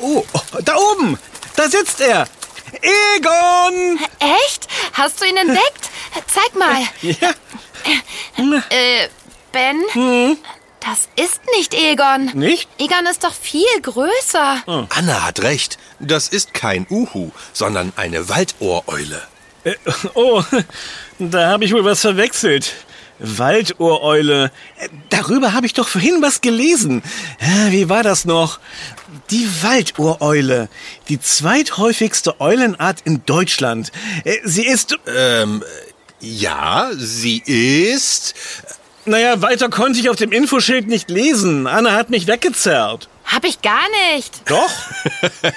Oh, 0.00 0.24
da 0.62 0.76
oben, 0.76 1.18
da 1.56 1.68
sitzt 1.70 2.00
er. 2.02 2.26
Egon! 2.82 3.98
Echt? 4.18 4.68
Hast 4.92 5.20
du 5.20 5.24
ihn 5.24 5.36
entdeckt? 5.38 5.88
Zeig 6.26 6.54
mal. 6.54 6.82
Ja. 7.00 7.30
Äh, 8.68 9.08
Ben? 9.52 9.76
Hm? 9.92 10.36
Das 10.80 11.08
ist 11.16 11.40
nicht 11.56 11.72
Egon. 11.72 12.26
Nicht? 12.34 12.68
Egon 12.78 13.06
ist 13.10 13.24
doch 13.24 13.32
viel 13.32 13.64
größer. 13.80 14.62
Anna 14.90 15.24
hat 15.26 15.40
recht. 15.42 15.78
Das 16.00 16.28
ist 16.28 16.54
kein 16.54 16.86
Uhu, 16.90 17.30
sondern 17.52 17.92
eine 17.96 18.28
Waldohreule. 18.28 19.22
Äh, 19.64 19.74
oh, 20.14 20.42
da 21.18 21.50
habe 21.50 21.64
ich 21.64 21.72
wohl 21.72 21.84
was 21.84 22.00
verwechselt. 22.00 22.72
Waldohreule. 23.18 24.50
Äh, 24.78 24.88
Darüber 25.08 25.52
habe 25.54 25.66
ich 25.66 25.72
doch 25.72 25.88
vorhin 25.88 26.20
was 26.20 26.40
gelesen. 26.40 27.02
Wie 27.70 27.88
war 27.88 28.02
das 28.02 28.24
noch? 28.24 28.60
Die 29.30 29.48
Waldohreule. 29.62 30.68
Die 31.08 31.20
zweithäufigste 31.20 32.40
Eulenart 32.40 33.00
in 33.04 33.24
Deutschland. 33.24 33.90
Äh, 34.24 34.36
Sie 34.44 34.66
ist... 34.66 34.96
Ähm, 35.06 35.62
ja, 36.20 36.90
sie 36.96 37.42
ist. 37.44 38.34
Naja, 39.04 39.42
weiter 39.42 39.68
konnte 39.68 40.00
ich 40.00 40.08
auf 40.08 40.16
dem 40.16 40.32
Infoschild 40.32 40.88
nicht 40.88 41.10
lesen. 41.10 41.66
Anna 41.66 41.92
hat 41.92 42.08
mich 42.10 42.26
weggezerrt. 42.26 43.08
Hab 43.26 43.44
ich 43.44 43.60
gar 43.62 43.82
nicht. 44.14 44.42
Doch? 44.48 44.70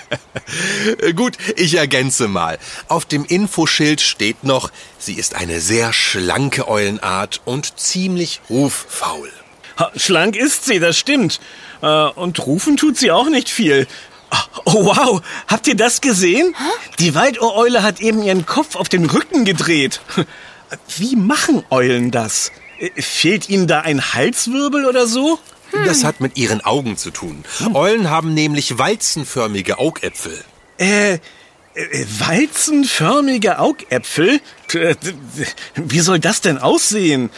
Gut, 1.16 1.38
ich 1.56 1.76
ergänze 1.76 2.28
mal. 2.28 2.58
Auf 2.88 3.06
dem 3.06 3.26
Infoschild 3.26 4.02
steht 4.02 4.44
noch, 4.44 4.72
sie 4.98 5.14
ist 5.14 5.36
eine 5.36 5.62
sehr 5.62 5.94
schlanke 5.94 6.68
Eulenart 6.68 7.42
und 7.46 7.80
ziemlich 7.80 8.42
ruffaul. 8.50 9.32
Ha, 9.78 9.92
Schlank 9.96 10.36
ist 10.36 10.66
sie, 10.66 10.80
das 10.80 10.98
stimmt. 10.98 11.40
Äh, 11.82 11.88
Und 11.88 12.46
rufen 12.46 12.76
tut 12.76 12.98
sie 12.98 13.12
auch 13.12 13.30
nicht 13.30 13.50
viel. 13.50 13.88
Ah, 14.32 14.44
Oh 14.66 14.86
wow, 14.86 15.22
habt 15.48 15.68
ihr 15.68 15.76
das 15.76 16.02
gesehen? 16.02 16.56
Die 17.00 17.16
Waldohreule 17.16 17.82
hat 17.84 18.00
eben 18.02 18.22
ihren 18.22 18.46
Kopf 18.46 18.76
auf 18.76 18.90
den 18.90 19.06
Rücken 19.06 19.46
gedreht. 19.46 20.02
Wie 20.98 21.16
machen 21.16 21.64
Eulen 21.70 22.12
das? 22.12 22.52
Äh, 22.80 23.02
Fehlt 23.02 23.48
ihnen 23.50 23.68
da 23.68 23.82
ein 23.82 24.14
Halswirbel 24.14 24.86
oder 24.86 25.08
so? 25.08 25.40
Das 25.72 26.04
hat 26.04 26.20
mit 26.20 26.38
ihren 26.38 26.62
Augen 26.62 26.98
zu 26.98 27.12
tun. 27.12 27.44
Eulen 27.74 28.10
haben 28.10 28.34
nämlich 28.34 28.78
walzenförmige 28.78 29.80
Augäpfel. 29.80 30.44
Äh, 30.80 31.14
äh, 31.14 31.20
walzenförmige 32.19 33.59
Augäpfel? 33.59 34.41
Äh, 34.74 34.95
Wie 35.75 36.00
soll 36.00 36.19
das 36.19 36.41
denn 36.41 36.57
aussehen? 36.57 37.31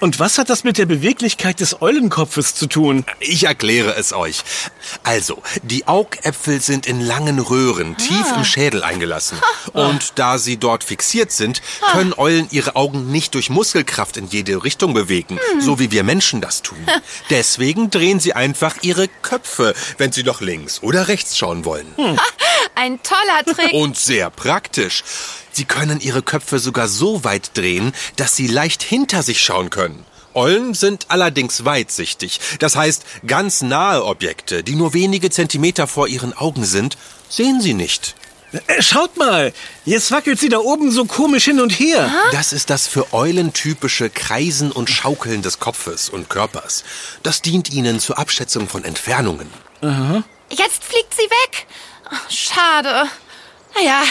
Und, 0.00 0.18
was 0.18 0.38
hat 0.38 0.48
das 0.48 0.64
mit 0.64 0.78
der 0.78 0.86
Beweglichkeit 0.86 1.60
des 1.60 1.82
Eulenkopfes 1.82 2.54
zu 2.54 2.66
tun? 2.66 3.04
Ich 3.20 3.44
erkläre 3.44 3.94
es 3.96 4.12
euch. 4.12 4.42
Also, 5.02 5.42
die 5.62 5.86
Augäpfel 5.86 6.60
sind 6.60 6.86
in 6.86 7.00
langen 7.00 7.38
Röhren 7.38 7.96
tief 7.96 8.26
im 8.34 8.44
Schädel 8.44 8.82
eingelassen. 8.82 9.38
Und 9.72 10.12
da 10.18 10.38
sie 10.38 10.56
dort 10.56 10.84
fixiert 10.84 11.32
sind, 11.32 11.60
können 11.92 12.14
Eulen 12.16 12.48
ihre 12.50 12.76
Augen 12.76 13.10
nicht 13.10 13.34
durch 13.34 13.50
Muskelkraft 13.50 14.16
in 14.16 14.26
jede 14.28 14.64
Richtung 14.64 14.94
bewegen, 14.94 15.38
so 15.60 15.78
wie 15.78 15.90
wir 15.90 16.04
Menschen 16.04 16.40
das 16.40 16.62
tun. 16.62 16.78
Deswegen 17.30 17.90
drehen 17.90 18.20
sie 18.20 18.32
einfach 18.32 18.76
ihre 18.82 19.08
Köpfe, 19.22 19.74
wenn 19.98 20.12
sie 20.12 20.22
doch 20.22 20.40
links 20.40 20.82
oder 20.82 21.08
rechts 21.08 21.36
schauen 21.36 21.64
wollen. 21.64 21.86
Ein 22.74 23.00
toller 23.02 23.44
Trick. 23.44 23.72
Und 23.72 23.87
sehr 23.96 24.30
praktisch. 24.30 25.02
Sie 25.52 25.64
können 25.64 26.00
ihre 26.00 26.22
Köpfe 26.22 26.58
sogar 26.58 26.88
so 26.88 27.24
weit 27.24 27.56
drehen, 27.56 27.92
dass 28.16 28.36
sie 28.36 28.46
leicht 28.46 28.82
hinter 28.82 29.22
sich 29.22 29.40
schauen 29.40 29.70
können. 29.70 30.04
Eulen 30.34 30.74
sind 30.74 31.06
allerdings 31.08 31.64
weitsichtig. 31.64 32.38
Das 32.60 32.76
heißt, 32.76 33.04
ganz 33.26 33.62
nahe 33.62 34.04
Objekte, 34.04 34.62
die 34.62 34.76
nur 34.76 34.92
wenige 34.94 35.30
Zentimeter 35.30 35.86
vor 35.86 36.06
ihren 36.06 36.32
Augen 36.32 36.64
sind, 36.64 36.96
sehen 37.28 37.60
sie 37.60 37.74
nicht. 37.74 38.14
Äh, 38.52 38.82
Schaut 38.82 39.16
mal, 39.16 39.52
jetzt 39.84 40.10
wackelt 40.12 40.38
sie 40.38 40.48
da 40.48 40.58
oben 40.58 40.92
so 40.92 41.06
komisch 41.06 41.46
hin 41.46 41.60
und 41.60 41.70
her. 41.70 42.10
Das 42.32 42.52
ist 42.52 42.70
das 42.70 42.86
für 42.86 43.12
Eulen 43.12 43.52
typische 43.52 44.10
Kreisen 44.10 44.70
und 44.70 44.90
Schaukeln 44.90 45.42
des 45.42 45.58
Kopfes 45.58 46.08
und 46.08 46.28
Körpers. 46.30 46.84
Das 47.22 47.42
dient 47.42 47.70
ihnen 47.72 47.98
zur 47.98 48.18
Abschätzung 48.18 48.68
von 48.68 48.84
Entfernungen. 48.84 49.50
Jetzt 50.50 50.84
fliegt 50.84 51.14
sie 51.14 51.28
weg. 51.28 51.66
Schade. 52.30 53.04
Naja, 53.74 54.02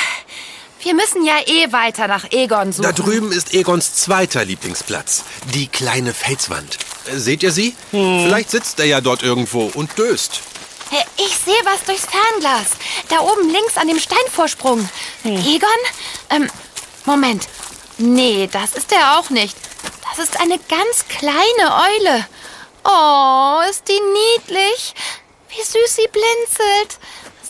wir 0.82 0.94
müssen 0.94 1.26
ja 1.26 1.36
eh 1.46 1.72
weiter 1.72 2.08
nach 2.08 2.32
Egon 2.32 2.72
suchen. 2.72 2.84
Da 2.84 2.92
drüben 2.92 3.32
ist 3.32 3.54
Egons 3.54 3.96
zweiter 3.96 4.46
Lieblingsplatz, 4.46 5.24
die 5.54 5.68
kleine 5.68 6.14
Felswand. 6.14 6.78
Seht 7.12 7.44
ihr 7.44 7.52
sie? 7.52 7.76
Vielleicht 7.92 8.52
sitzt 8.52 8.80
er 8.80 8.86
ja 8.86 9.02
dort 9.02 9.24
irgendwo 9.24 9.72
und 9.74 9.98
döst. 9.98 10.42
Ich 11.18 11.38
sehe 11.38 11.60
was 11.66 11.84
durchs 11.84 12.06
Fernglas. 12.06 12.68
Da 13.10 13.20
oben 13.20 13.50
links 13.50 13.76
an 13.78 13.88
dem 13.88 14.00
Steinvorsprung. 14.00 14.88
Egon? 15.24 15.70
Ähm, 16.30 16.50
Moment. 17.06 17.48
Nee, 17.98 18.48
das 18.52 18.74
ist 18.74 18.92
er 18.92 19.18
auch 19.18 19.30
nicht. 19.30 19.58
Das 20.10 20.24
ist 20.24 20.40
eine 20.40 20.58
ganz 20.70 21.06
kleine 21.10 21.36
Eule. 21.90 22.28
Oh, 22.84 23.62
ist 23.70 23.84
die 23.88 24.00
niedlich. 24.00 24.94
Wie 25.50 25.62
süß 25.62 25.96
sie 25.96 26.08
blinzelt. 26.12 27.00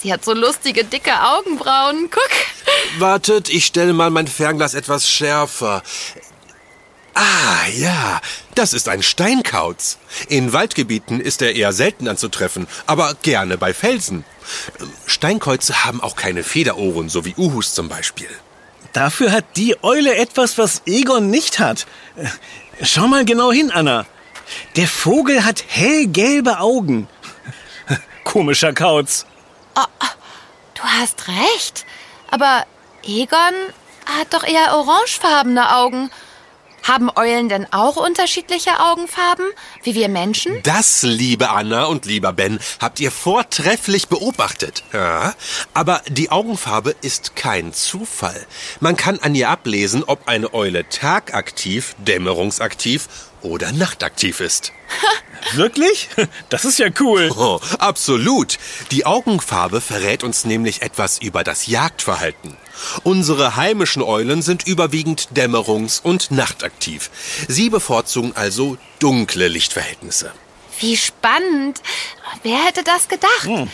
Sie 0.01 0.13
hat 0.13 0.23
so 0.23 0.33
lustige, 0.33 0.83
dicke 0.83 1.13
Augenbrauen. 1.21 2.09
Guck. 2.11 2.99
Wartet, 2.99 3.49
ich 3.49 3.65
stelle 3.65 3.93
mal 3.93 4.09
mein 4.09 4.27
Fernglas 4.27 4.73
etwas 4.73 5.09
schärfer. 5.09 5.81
Ah, 7.15 7.67
ja, 7.75 8.21
das 8.53 8.73
ist 8.73 8.89
ein 8.89 9.01
Steinkauz. 9.01 9.97
In 10.29 10.53
Waldgebieten 10.53 11.19
ist 11.19 11.41
er 11.41 11.55
eher 11.55 11.73
selten 11.73 12.07
anzutreffen, 12.07 12.67
aber 12.85 13.15
gerne 13.23 13.57
bei 13.57 13.73
Felsen. 13.73 14.23
Steinkäuze 15.07 15.83
haben 15.83 15.99
auch 15.99 16.15
keine 16.15 16.43
Federohren, 16.43 17.09
so 17.09 17.25
wie 17.25 17.33
Uhus 17.35 17.73
zum 17.73 17.89
Beispiel. 17.89 18.29
Dafür 18.93 19.31
hat 19.31 19.45
die 19.55 19.83
Eule 19.83 20.15
etwas, 20.15 20.59
was 20.59 20.83
Egon 20.85 21.31
nicht 21.31 21.57
hat. 21.57 21.87
Schau 22.83 23.07
mal 23.07 23.25
genau 23.25 23.51
hin, 23.51 23.71
Anna. 23.71 24.05
Der 24.75 24.87
Vogel 24.87 25.43
hat 25.43 25.63
hellgelbe 25.67 26.59
Augen. 26.59 27.07
Komischer 28.23 28.73
Kauz. 28.73 29.25
Du 30.73 30.83
hast 30.83 31.27
recht. 31.27 31.85
Aber 32.29 32.65
Egon 33.03 33.37
hat 34.05 34.33
doch 34.33 34.43
eher 34.43 34.75
orangefarbene 34.75 35.75
Augen. 35.75 36.09
Haben 36.83 37.09
Eulen 37.13 37.49
denn 37.49 37.67
auch 37.73 37.97
unterschiedliche 37.97 38.79
Augenfarben, 38.79 39.45
wie 39.83 39.93
wir 39.93 40.07
Menschen? 40.07 40.61
Das, 40.63 41.03
liebe 41.03 41.49
Anna 41.49 41.85
und 41.85 42.05
lieber 42.05 42.31
Ben, 42.31 42.59
habt 42.79 43.01
ihr 43.01 43.11
vortrefflich 43.11 44.07
beobachtet. 44.07 44.83
Ja, 44.93 45.33
aber 45.73 46.01
die 46.07 46.31
Augenfarbe 46.31 46.95
ist 47.01 47.35
kein 47.35 47.73
Zufall. 47.73 48.45
Man 48.79 48.95
kann 48.95 49.19
an 49.19 49.35
ihr 49.35 49.49
ablesen, 49.49 50.05
ob 50.05 50.29
eine 50.29 50.53
Eule 50.53 50.87
tagaktiv, 50.87 51.93
dämmerungsaktiv 51.97 53.09
oder 53.47 53.71
nachtaktiv 53.71 54.39
ist. 54.39 54.71
Wirklich? 55.53 56.09
Das 56.49 56.65
ist 56.65 56.79
ja 56.79 56.87
cool. 56.99 57.31
Oh, 57.37 57.59
absolut. 57.79 58.57
Die 58.91 59.05
Augenfarbe 59.05 59.79
verrät 59.81 60.23
uns 60.23 60.45
nämlich 60.45 60.81
etwas 60.81 61.19
über 61.19 61.43
das 61.43 61.67
Jagdverhalten. 61.67 62.57
Unsere 63.03 63.55
heimischen 63.55 64.01
Eulen 64.01 64.41
sind 64.41 64.67
überwiegend 64.67 65.29
dämmerungs- 65.35 66.01
und 66.01 66.31
nachtaktiv. 66.31 67.09
Sie 67.47 67.69
bevorzugen 67.69 68.33
also 68.35 68.77
dunkle 68.99 69.47
Lichtverhältnisse. 69.47 70.31
Wie 70.79 70.97
spannend. 70.97 71.81
Wer 72.43 72.65
hätte 72.65 72.83
das 72.83 73.07
gedacht? 73.07 73.69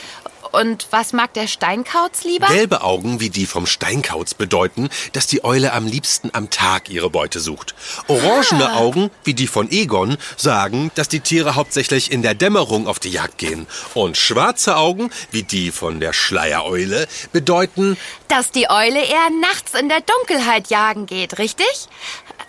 Und 0.53 0.85
was 0.91 1.13
mag 1.13 1.33
der 1.33 1.47
Steinkauz 1.47 2.23
lieber? 2.25 2.45
Gelbe 2.45 2.83
Augen 2.83 3.19
wie 3.19 3.31
die 3.31 3.47
vom 3.47 3.65
Steinkauz 3.65 4.35
bedeuten, 4.35 4.89
dass 5.11 5.25
die 5.25 5.43
Eule 5.43 5.73
am 5.73 5.87
liebsten 5.87 6.29
am 6.33 6.51
Tag 6.51 6.89
ihre 6.89 7.09
Beute 7.09 7.39
sucht. 7.39 7.73
Orangene 8.07 8.75
Augen 8.75 9.09
wie 9.23 9.33
die 9.33 9.47
von 9.47 9.71
Egon 9.71 10.15
sagen, 10.37 10.91
dass 10.93 11.09
die 11.09 11.21
Tiere 11.21 11.55
hauptsächlich 11.55 12.11
in 12.11 12.21
der 12.21 12.35
Dämmerung 12.35 12.87
auf 12.87 12.99
die 12.99 13.09
Jagd 13.09 13.39
gehen. 13.39 13.65
Und 13.95 14.15
schwarze 14.15 14.77
Augen 14.77 15.09
wie 15.31 15.41
die 15.41 15.71
von 15.71 15.99
der 15.99 16.13
Schleiereule 16.13 17.07
bedeuten, 17.31 17.97
Dass 18.27 18.51
die 18.51 18.69
Eule 18.69 19.03
eher 19.03 19.29
nachts 19.41 19.73
in 19.73 19.89
der 19.89 20.01
Dunkelheit 20.01 20.69
jagen 20.69 21.07
geht, 21.07 21.39
richtig? 21.39 21.87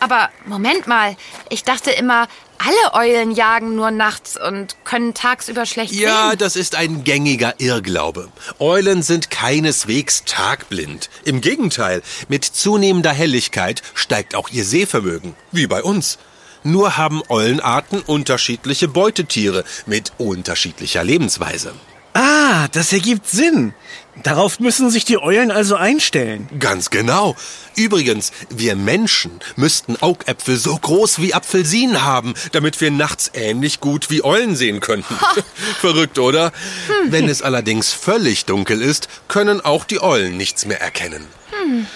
Aber 0.01 0.29
Moment 0.45 0.87
mal, 0.87 1.17
ich 1.49 1.65
dachte 1.65 1.91
immer, 1.91 2.29
alle 2.59 2.95
Eulen 2.95 3.31
jagen 3.33 3.75
nur 3.77 3.91
nachts 3.91 4.37
und 4.41 4.77
können 4.85 5.15
tagsüber 5.15 5.67
schlecht 5.67 5.93
Ja, 5.93 6.31
sehen. 6.31 6.39
das 6.39 6.57
ist 6.57 6.75
ein 6.75 7.05
gängiger 7.05 7.55
Irrglaube. 7.59 8.29
Eulen 8.59 9.03
sind 9.03 9.31
keineswegs 9.31 10.25
tagblind. 10.25 11.11
Im 11.25 11.41
Gegenteil, 11.41 12.03
mit 12.29 12.45
zunehmender 12.45 13.13
Helligkeit 13.13 13.83
steigt 13.95 14.35
auch 14.35 14.49
ihr 14.51 14.65
Sehvermögen, 14.65 15.35
wie 15.53 15.67
bei 15.67 15.83
uns. 15.83 16.19
Nur 16.63 16.97
haben 16.97 17.23
Eulenarten 17.29 18.01
unterschiedliche 18.01 18.89
Beutetiere 18.89 19.65
mit 19.87 20.13
unterschiedlicher 20.17 21.05
Lebensweise. 21.05 21.75
Ah, 22.15 22.69
das 22.73 22.93
ergibt 22.93 23.29
Sinn. 23.29 23.75
Darauf 24.23 24.61
müssen 24.61 24.91
sich 24.91 25.05
die 25.05 25.19
Eulen 25.19 25.51
also 25.51 25.75
einstellen. 25.75 26.49
Ganz 26.61 26.91
genau. 26.91 27.35
Übrigens, 27.75 28.31
wir 28.49 28.77
Menschen 28.77 29.41
müssten 29.57 29.97
Augäpfel 30.01 30.57
so 30.57 30.77
groß 30.77 31.21
wie 31.21 31.35
Apfelsinen 31.35 32.05
haben, 32.05 32.35
damit 32.53 32.81
wir 32.81 32.93
nachts 32.93 33.33
ähnlich 33.35 33.81
gut 33.81 34.11
wie 34.11 34.23
Eulen 34.23 34.55
sehen 34.55 34.79
könnten. 34.79 35.17
Verrückt, 35.81 36.21
oder? 36.21 36.53
Hm. 36.87 37.11
Wenn 37.11 37.29
es 37.29 37.43
allerdings 37.43 37.93
völlig 37.93 38.45
dunkel 38.45 38.81
ist, 38.81 39.09
können 39.27 39.61
auch 39.61 39.85
die 39.85 40.01
Eulen 40.01 40.37
nichts 40.37 40.65
mehr 40.65 40.81
erkennen. 40.81 41.27
Hm. 41.51 41.87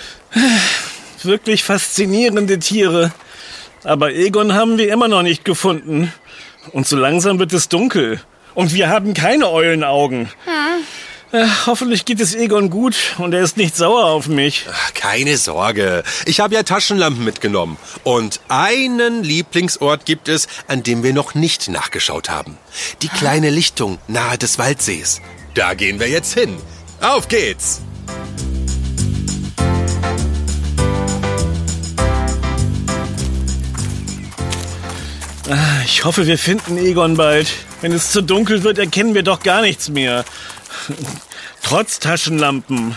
Wirklich 1.22 1.62
faszinierende 1.62 2.58
Tiere. 2.58 3.12
Aber 3.84 4.12
Egon 4.12 4.54
haben 4.54 4.76
wir 4.76 4.92
immer 4.92 5.06
noch 5.06 5.22
nicht 5.22 5.44
gefunden. 5.44 6.12
Und 6.72 6.88
so 6.88 6.96
langsam 6.96 7.38
wird 7.38 7.52
es 7.52 7.68
dunkel. 7.68 8.20
Und 8.58 8.74
wir 8.74 8.88
haben 8.88 9.14
keine 9.14 9.52
Eulenaugen. 9.52 10.28
Hm. 10.44 11.40
Äh, 11.40 11.46
hoffentlich 11.66 12.04
geht 12.04 12.20
es 12.20 12.34
Egon 12.34 12.70
gut 12.70 13.14
und 13.18 13.32
er 13.32 13.40
ist 13.40 13.56
nicht 13.56 13.76
sauer 13.76 14.06
auf 14.06 14.26
mich. 14.26 14.66
keine 14.94 15.36
Sorge. 15.36 16.02
Ich 16.26 16.40
habe 16.40 16.56
ja 16.56 16.64
Taschenlampen 16.64 17.24
mitgenommen. 17.24 17.76
Und 18.02 18.40
einen 18.48 19.22
Lieblingsort 19.22 20.04
gibt 20.06 20.28
es, 20.28 20.48
an 20.66 20.82
dem 20.82 21.04
wir 21.04 21.12
noch 21.12 21.36
nicht 21.36 21.68
nachgeschaut 21.68 22.30
haben. 22.30 22.58
Die 23.02 23.08
kleine 23.08 23.50
Lichtung 23.50 23.98
nahe 24.08 24.38
des 24.38 24.58
Waldsees. 24.58 25.20
Da 25.54 25.74
gehen 25.74 26.00
wir 26.00 26.08
jetzt 26.08 26.34
hin. 26.34 26.56
Auf 27.00 27.28
geht's! 27.28 27.82
Ich 35.84 36.04
hoffe, 36.04 36.26
wir 36.26 36.38
finden 36.38 36.76
Egon 36.78 37.16
bald. 37.16 37.48
Wenn 37.80 37.92
es 37.92 38.10
zu 38.10 38.22
dunkel 38.22 38.62
wird, 38.64 38.78
erkennen 38.78 39.14
wir 39.14 39.22
doch 39.22 39.40
gar 39.40 39.62
nichts 39.62 39.88
mehr. 39.88 40.24
Trotz 41.62 41.98
Taschenlampen. 41.98 42.96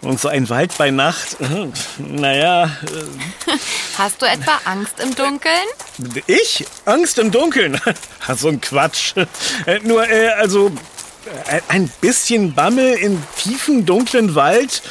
Und 0.00 0.20
so 0.20 0.28
ein 0.28 0.50
Wald 0.50 0.76
bei 0.76 0.90
Nacht, 0.90 1.36
naja. 1.98 2.70
Hast 3.96 4.20
du 4.20 4.26
etwa 4.26 4.60
Angst 4.66 5.00
im 5.00 5.14
Dunkeln? 5.14 6.22
Ich? 6.26 6.66
Angst 6.84 7.18
im 7.18 7.30
Dunkeln? 7.30 7.80
so 8.36 8.48
ein 8.48 8.60
Quatsch. 8.60 9.14
Äh, 9.64 9.78
nur, 9.82 10.06
äh, 10.06 10.28
also, 10.28 10.68
äh, 10.68 10.70
ein 11.68 11.90
bisschen 12.00 12.54
Bammel 12.54 12.94
im 12.94 13.22
tiefen, 13.38 13.86
dunklen 13.86 14.34
Wald, 14.34 14.82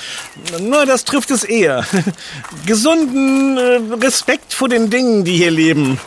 nur 0.59 0.85
das 0.85 1.05
trifft 1.05 1.31
es 1.31 1.43
eher. 1.43 1.85
Gesunden 2.65 3.93
Respekt 3.93 4.53
vor 4.53 4.69
den 4.69 4.89
Dingen, 4.89 5.23
die 5.23 5.37
hier 5.37 5.51
leben. 5.51 5.99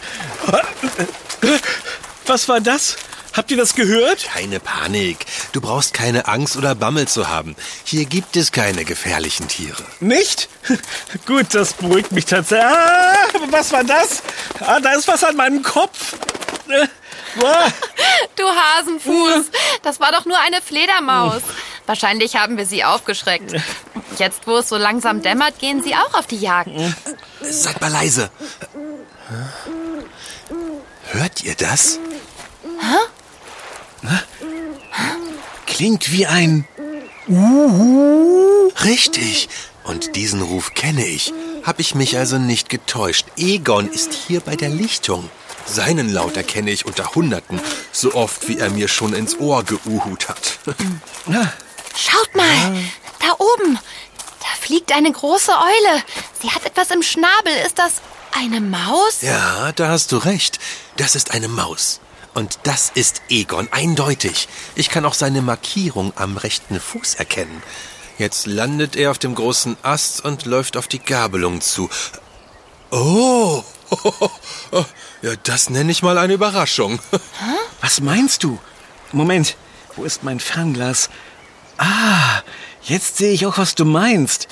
Was 2.27 2.49
war 2.49 2.61
das? 2.61 2.97
Habt 3.37 3.51
ihr 3.51 3.59
das 3.59 3.75
gehört? 3.75 4.25
Keine 4.33 4.61
Panik. 4.61 5.27
Du 5.53 5.61
brauchst 5.61 5.93
keine 5.93 6.27
Angst 6.27 6.57
oder 6.57 6.75
Bammel 6.75 7.07
zu 7.07 7.29
haben. 7.29 7.55
Hier 7.85 8.07
gibt 8.07 8.35
es 8.37 8.51
keine 8.51 8.87
gefährlichen 8.87 9.47
Tiere. 9.47 9.85
Nicht? 10.01 10.49
Gut, 11.27 11.49
das 11.53 11.75
beruhigt 11.75 12.13
mich 12.13 12.25
tatsächlich. 12.25 12.67
Ah, 12.67 13.29
was 13.51 13.73
war 13.73 13.85
das? 13.85 14.23
Ah, 14.61 14.81
da 14.81 14.93
ist 14.93 15.07
was 15.07 15.23
an 15.23 15.37
meinem 15.37 15.63
Kopf. 15.63 16.15
Du 18.37 18.45
Hasenfuß, 18.45 19.47
das 19.83 20.01
war 20.01 20.13
doch 20.13 20.25
nur 20.25 20.39
eine 20.39 20.61
Fledermaus. 20.63 21.43
Wahrscheinlich 21.87 22.37
haben 22.37 22.57
wir 22.57 22.67
sie 22.67 22.85
aufgeschreckt. 22.85 23.55
Jetzt, 24.19 24.47
wo 24.47 24.57
es 24.59 24.69
so 24.69 24.77
langsam 24.77 25.23
dämmert, 25.23 25.59
gehen 25.59 25.83
sie 25.83 25.95
auch 25.95 26.15
auf 26.15 26.27
die 26.27 26.39
Jagd. 26.39 26.71
Seid 27.41 27.81
mal 27.81 27.93
leise. 27.93 28.31
Hört 31.11 31.43
ihr 31.45 31.55
das? 31.55 31.99
Hä? 32.81 34.09
Klingt 35.67 36.13
wie 36.13 36.27
ein 36.27 36.67
Uhu. 37.29 38.71
Richtig. 38.85 39.49
Und 39.85 40.17
diesen 40.17 40.43
Ruf 40.43 40.75
kenne 40.75 41.07
ich. 41.07 41.33
Hab 41.65 41.81
ich 41.81 41.95
mich 41.95 42.17
also 42.19 42.39
nicht 42.39 42.69
getäuscht. 42.69 43.27
Egon 43.37 43.89
ist 43.89 44.13
hier 44.13 44.41
bei 44.41 44.57
der 44.57 44.69
Lichtung. 44.69 45.29
Seinen 45.67 46.09
Laut 46.13 46.37
erkenne 46.37 46.71
ich 46.71 46.87
unter 46.87 47.15
Hunderten, 47.15 47.61
so 47.93 48.15
oft 48.15 48.49
wie 48.49 48.59
er 48.59 48.71
mir 48.71 48.89
schon 48.89 49.13
ins 49.13 49.39
Ohr 49.39 49.65
geuhut 49.65 50.29
hat. 50.29 50.59
Schaut 51.97 52.35
mal, 52.35 52.85
da 53.21 53.33
oben. 53.39 53.79
Da 54.41 54.47
fliegt 54.61 54.93
eine 54.93 55.11
große 55.11 55.51
Eule. 55.53 56.03
Sie 56.41 56.51
hat 56.51 56.65
etwas 56.65 56.91
im 56.91 57.03
Schnabel. 57.03 57.53
Ist 57.67 57.79
das 57.79 57.95
eine 58.33 58.61
Maus? 58.61 59.23
Ja, 59.23 59.73
da 59.73 59.89
hast 59.89 60.13
du 60.13 60.19
recht. 60.19 60.59
Das 60.97 61.15
ist 61.15 61.33
eine 61.33 61.49
Maus. 61.49 62.01
Und 62.35 62.59
das 62.65 62.91
ist 62.95 63.23
Egon, 63.31 63.69
eindeutig. 63.71 64.49
Ich 64.75 64.91
kann 64.91 65.07
auch 65.07 65.15
seine 65.15 65.41
Markierung 65.41 66.13
am 66.17 66.37
rechten 66.37 66.79
Fuß 66.79 67.15
erkennen. 67.15 67.63
Jetzt 68.19 68.47
landet 68.47 68.95
er 68.95 69.11
auf 69.11 69.19
dem 69.19 69.35
großen 69.35 69.77
Ast 69.83 70.25
und 70.25 70.45
läuft 70.45 70.77
auf 70.77 70.87
die 70.87 70.99
Gabelung 70.99 71.61
zu. 71.61 71.89
Oh! 72.91 73.65
Ja, 75.23 75.33
das 75.45 75.71
nenne 75.71 75.91
ich 75.91 76.03
mal 76.03 76.19
eine 76.19 76.35
Überraschung. 76.35 77.01
Was 77.81 78.01
meinst 78.01 78.45
du? 78.45 78.59
Moment, 79.13 79.57
wo 79.97 80.05
ist 80.05 80.23
mein 80.25 80.41
Fernglas? 80.41 81.09
Ah, 81.79 82.43
jetzt 82.83 83.17
sehe 83.17 83.33
ich 83.33 83.47
auch, 83.47 83.57
was 83.59 83.75
du 83.75 83.85
meinst. 83.85 84.49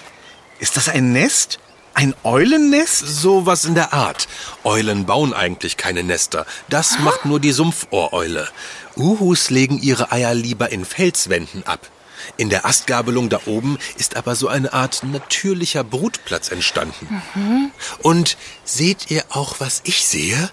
Ist 0.58 0.76
das 0.76 0.88
ein 0.88 1.12
Nest? 1.12 1.58
Ein 1.92 2.14
Eulennest? 2.22 2.98
Sowas 3.06 3.64
in 3.64 3.74
der 3.74 3.92
Art. 3.92 4.26
Eulen 4.62 5.06
bauen 5.06 5.32
eigentlich 5.34 5.76
keine 5.76 6.02
Nester. 6.02 6.46
Das 6.68 6.98
macht 6.98 7.24
nur 7.24 7.40
die 7.40 7.52
Sumpfohreule. 7.52 8.48
Uhus 8.96 9.50
legen 9.50 9.78
ihre 9.80 10.12
Eier 10.12 10.34
lieber 10.34 10.70
in 10.70 10.84
Felswänden 10.84 11.66
ab. 11.66 11.90
In 12.36 12.50
der 12.50 12.66
Astgabelung 12.66 13.28
da 13.28 13.40
oben 13.46 13.78
ist 13.96 14.16
aber 14.16 14.34
so 14.34 14.48
eine 14.48 14.72
Art 14.72 15.02
natürlicher 15.04 15.84
Brutplatz 15.84 16.50
entstanden. 16.50 17.22
Mhm. 17.34 17.70
Und 18.02 18.36
seht 18.64 19.10
ihr 19.10 19.24
auch, 19.30 19.56
was 19.60 19.82
ich 19.84 20.06
sehe? 20.06 20.50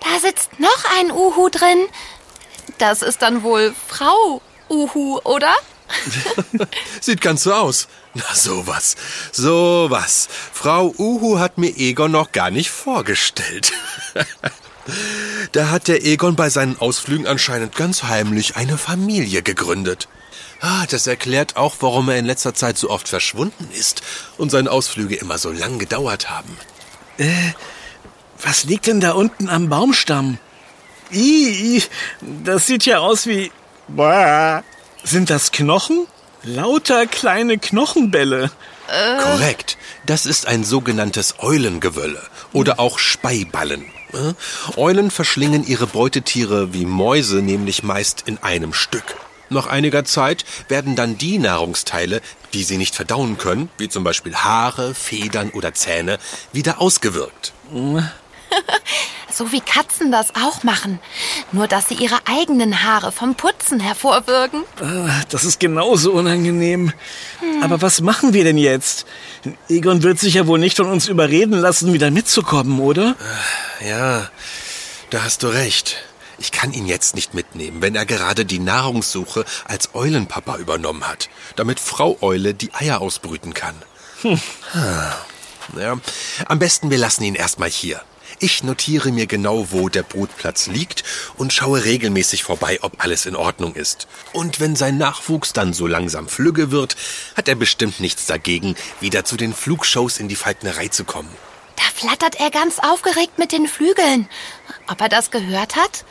Da 0.00 0.20
sitzt 0.20 0.58
noch 0.58 0.84
ein 0.98 1.10
Uhu 1.10 1.48
drin. 1.48 1.86
Das 2.78 3.02
ist 3.02 3.22
dann 3.22 3.42
wohl 3.42 3.74
Frau 3.88 4.40
Uhu, 4.68 5.18
oder? 5.24 5.52
Sieht 7.00 7.20
ganz 7.20 7.42
so 7.42 7.52
aus. 7.52 7.88
Na 8.14 8.34
sowas, 8.34 8.96
sowas. 9.32 10.28
Frau 10.52 10.94
Uhu 10.98 11.38
hat 11.38 11.58
mir 11.58 11.76
Egon 11.76 12.10
noch 12.10 12.32
gar 12.32 12.50
nicht 12.50 12.70
vorgestellt. 12.70 13.72
da 15.52 15.70
hat 15.70 15.88
der 15.88 16.04
Egon 16.04 16.36
bei 16.36 16.50
seinen 16.50 16.78
Ausflügen 16.78 17.26
anscheinend 17.26 17.76
ganz 17.76 18.04
heimlich 18.04 18.56
eine 18.56 18.78
Familie 18.78 19.42
gegründet. 19.42 20.08
Ah, 20.60 20.86
das 20.90 21.06
erklärt 21.06 21.56
auch, 21.56 21.76
warum 21.80 22.08
er 22.08 22.18
in 22.18 22.26
letzter 22.26 22.54
Zeit 22.54 22.78
so 22.78 22.90
oft 22.90 23.08
verschwunden 23.08 23.68
ist 23.72 24.02
und 24.38 24.50
seine 24.50 24.70
Ausflüge 24.70 25.14
immer 25.16 25.38
so 25.38 25.50
lang 25.50 25.78
gedauert 25.78 26.30
haben. 26.30 26.56
Äh, 27.18 27.52
was 28.42 28.64
liegt 28.64 28.86
denn 28.86 29.00
da 29.00 29.12
unten 29.12 29.48
am 29.48 29.68
Baumstamm? 29.68 30.38
Ih, 31.10 31.82
das 32.44 32.66
sieht 32.66 32.86
ja 32.86 32.98
aus 32.98 33.26
wie... 33.26 33.52
Bah. 33.88 34.62
Sind 35.04 35.30
das 35.30 35.52
Knochen? 35.52 36.06
Lauter 36.42 37.06
kleine 37.06 37.58
Knochenbälle. 37.58 38.50
Äh. 38.88 39.22
Korrekt. 39.22 39.78
Das 40.06 40.26
ist 40.26 40.46
ein 40.46 40.64
sogenanntes 40.64 41.36
Eulengewölle 41.38 42.22
oder 42.52 42.80
auch 42.80 42.98
Speiballen. 42.98 43.84
Eulen 44.76 45.10
verschlingen 45.10 45.66
ihre 45.66 45.86
Beutetiere 45.86 46.72
wie 46.72 46.86
Mäuse 46.86 47.42
nämlich 47.42 47.82
meist 47.82 48.22
in 48.26 48.38
einem 48.38 48.72
Stück. 48.72 49.16
Nach 49.50 49.66
einiger 49.66 50.04
Zeit 50.04 50.44
werden 50.68 50.96
dann 50.96 51.18
die 51.18 51.38
Nahrungsteile, 51.38 52.20
die 52.52 52.64
sie 52.64 52.76
nicht 52.76 52.94
verdauen 52.94 53.38
können, 53.38 53.70
wie 53.78 53.88
zum 53.88 54.04
Beispiel 54.04 54.34
Haare, 54.34 54.94
Federn 54.94 55.50
oder 55.50 55.74
Zähne, 55.74 56.18
wieder 56.52 56.80
ausgewirkt. 56.80 57.52
so 59.32 59.52
wie 59.52 59.60
Katzen 59.60 60.10
das 60.10 60.34
auch 60.34 60.64
machen. 60.64 60.98
Nur, 61.52 61.68
dass 61.68 61.88
sie 61.88 61.94
ihre 61.94 62.18
eigenen 62.26 62.82
Haare 62.82 63.12
vom 63.12 63.34
Putzen 63.34 63.80
hervorwirken. 63.80 64.64
Ah, 64.80 65.22
das 65.30 65.44
ist 65.44 65.60
genauso 65.60 66.12
unangenehm. 66.12 66.92
Hm. 67.40 67.62
Aber 67.62 67.80
was 67.80 68.00
machen 68.00 68.32
wir 68.32 68.44
denn 68.44 68.58
jetzt? 68.58 69.06
Egon 69.68 70.02
wird 70.02 70.18
sich 70.18 70.34
ja 70.34 70.46
wohl 70.46 70.58
nicht 70.58 70.76
von 70.76 70.86
uns 70.86 71.08
überreden 71.08 71.58
lassen, 71.58 71.92
wieder 71.92 72.10
mitzukommen, 72.10 72.80
oder? 72.80 73.16
Ja, 73.86 74.28
da 75.10 75.22
hast 75.22 75.42
du 75.42 75.48
recht. 75.48 76.07
Ich 76.38 76.52
kann 76.52 76.72
ihn 76.72 76.86
jetzt 76.86 77.14
nicht 77.14 77.34
mitnehmen, 77.34 77.82
wenn 77.82 77.96
er 77.96 78.06
gerade 78.06 78.44
die 78.44 78.60
Nahrungssuche 78.60 79.44
als 79.64 79.94
Eulenpapa 79.94 80.56
übernommen 80.58 81.06
hat, 81.06 81.28
damit 81.56 81.80
Frau 81.80 82.16
Eule 82.20 82.54
die 82.54 82.72
Eier 82.74 83.00
ausbrüten 83.00 83.54
kann. 83.54 83.74
Hm. 84.22 84.40
Ja, 85.76 85.98
am 86.46 86.58
besten 86.58 86.90
wir 86.90 86.98
lassen 86.98 87.24
ihn 87.24 87.34
erstmal 87.34 87.68
hier. 87.68 88.00
Ich 88.40 88.62
notiere 88.62 89.10
mir 89.10 89.26
genau, 89.26 89.72
wo 89.72 89.88
der 89.88 90.04
Brutplatz 90.04 90.68
liegt 90.68 91.02
und 91.36 91.52
schaue 91.52 91.84
regelmäßig 91.84 92.44
vorbei, 92.44 92.78
ob 92.82 93.02
alles 93.02 93.26
in 93.26 93.34
Ordnung 93.34 93.74
ist. 93.74 94.06
Und 94.32 94.60
wenn 94.60 94.76
sein 94.76 94.96
Nachwuchs 94.96 95.52
dann 95.52 95.72
so 95.72 95.88
langsam 95.88 96.28
flügge 96.28 96.70
wird, 96.70 96.96
hat 97.36 97.48
er 97.48 97.56
bestimmt 97.56 97.98
nichts 97.98 98.26
dagegen, 98.26 98.76
wieder 99.00 99.24
zu 99.24 99.36
den 99.36 99.52
Flugshows 99.52 100.18
in 100.18 100.28
die 100.28 100.36
Falknerei 100.36 100.88
zu 100.88 101.04
kommen. 101.04 101.30
Da 101.76 101.82
flattert 101.94 102.38
er 102.38 102.50
ganz 102.50 102.78
aufgeregt 102.78 103.38
mit 103.38 103.50
den 103.50 103.66
Flügeln. 103.66 104.28
Ob 104.86 105.00
er 105.00 105.08
das 105.08 105.32
gehört 105.32 105.74
hat? 105.74 106.04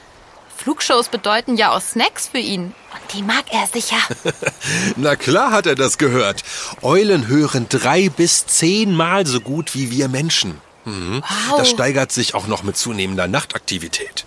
Flugshows 0.58 1.08
bedeuten 1.10 1.56
ja 1.56 1.72
auch 1.72 1.82
Snacks 1.82 2.28
für 2.28 2.40
ihn. 2.40 2.74
Und 2.94 3.14
die 3.14 3.24
mag 3.24 3.46
er 3.52 3.68
sicher. 3.68 3.98
Na 4.96 5.16
klar 5.16 5.52
hat 5.52 5.66
er 5.66 5.76
das 5.76 5.98
gehört. 5.98 6.44
Eulen 6.82 7.28
hören 7.28 7.68
drei 7.70 8.10
bis 8.10 8.46
zehnmal 8.48 9.26
so 9.26 9.40
gut 9.40 9.76
wie 9.76 9.92
wir 9.92 10.08
Menschen. 10.08 10.60
Mhm. 10.86 11.22
Wow. 11.50 11.58
Das 11.58 11.70
steigert 11.70 12.12
sich 12.12 12.34
auch 12.34 12.48
noch 12.48 12.64
mit 12.64 12.78
zunehmender 12.78 13.28
Nachtaktivität. 13.28 14.26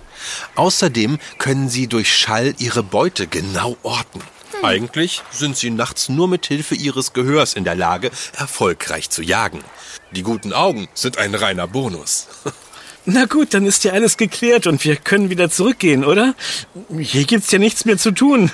Außerdem 0.54 1.18
können 1.38 1.68
sie 1.68 1.86
durch 1.86 2.14
Schall 2.14 2.54
ihre 2.58 2.82
Beute 2.82 3.26
genau 3.26 3.76
orten. 3.82 4.20
Eigentlich 4.62 5.22
sind 5.30 5.56
sie 5.56 5.70
nachts 5.70 6.10
nur 6.10 6.28
mit 6.28 6.46
Hilfe 6.46 6.74
ihres 6.74 7.14
Gehörs 7.14 7.54
in 7.54 7.64
der 7.64 7.74
Lage, 7.74 8.10
erfolgreich 8.36 9.08
zu 9.08 9.22
jagen. 9.22 9.64
Die 10.10 10.22
guten 10.22 10.52
Augen 10.52 10.88
sind 10.92 11.18
ein 11.18 11.34
reiner 11.34 11.66
Bonus. 11.66 12.28
Na 13.06 13.24
gut, 13.24 13.54
dann 13.54 13.66
ist 13.66 13.84
ja 13.84 13.92
alles 13.92 14.16
geklärt 14.16 14.66
und 14.66 14.84
wir 14.84 14.96
können 14.96 15.30
wieder 15.30 15.50
zurückgehen, 15.50 16.04
oder? 16.04 16.34
Hier 16.98 17.24
gibt's 17.24 17.50
ja 17.50 17.58
nichts 17.58 17.84
mehr 17.84 17.96
zu 17.96 18.10
tun. 18.10 18.50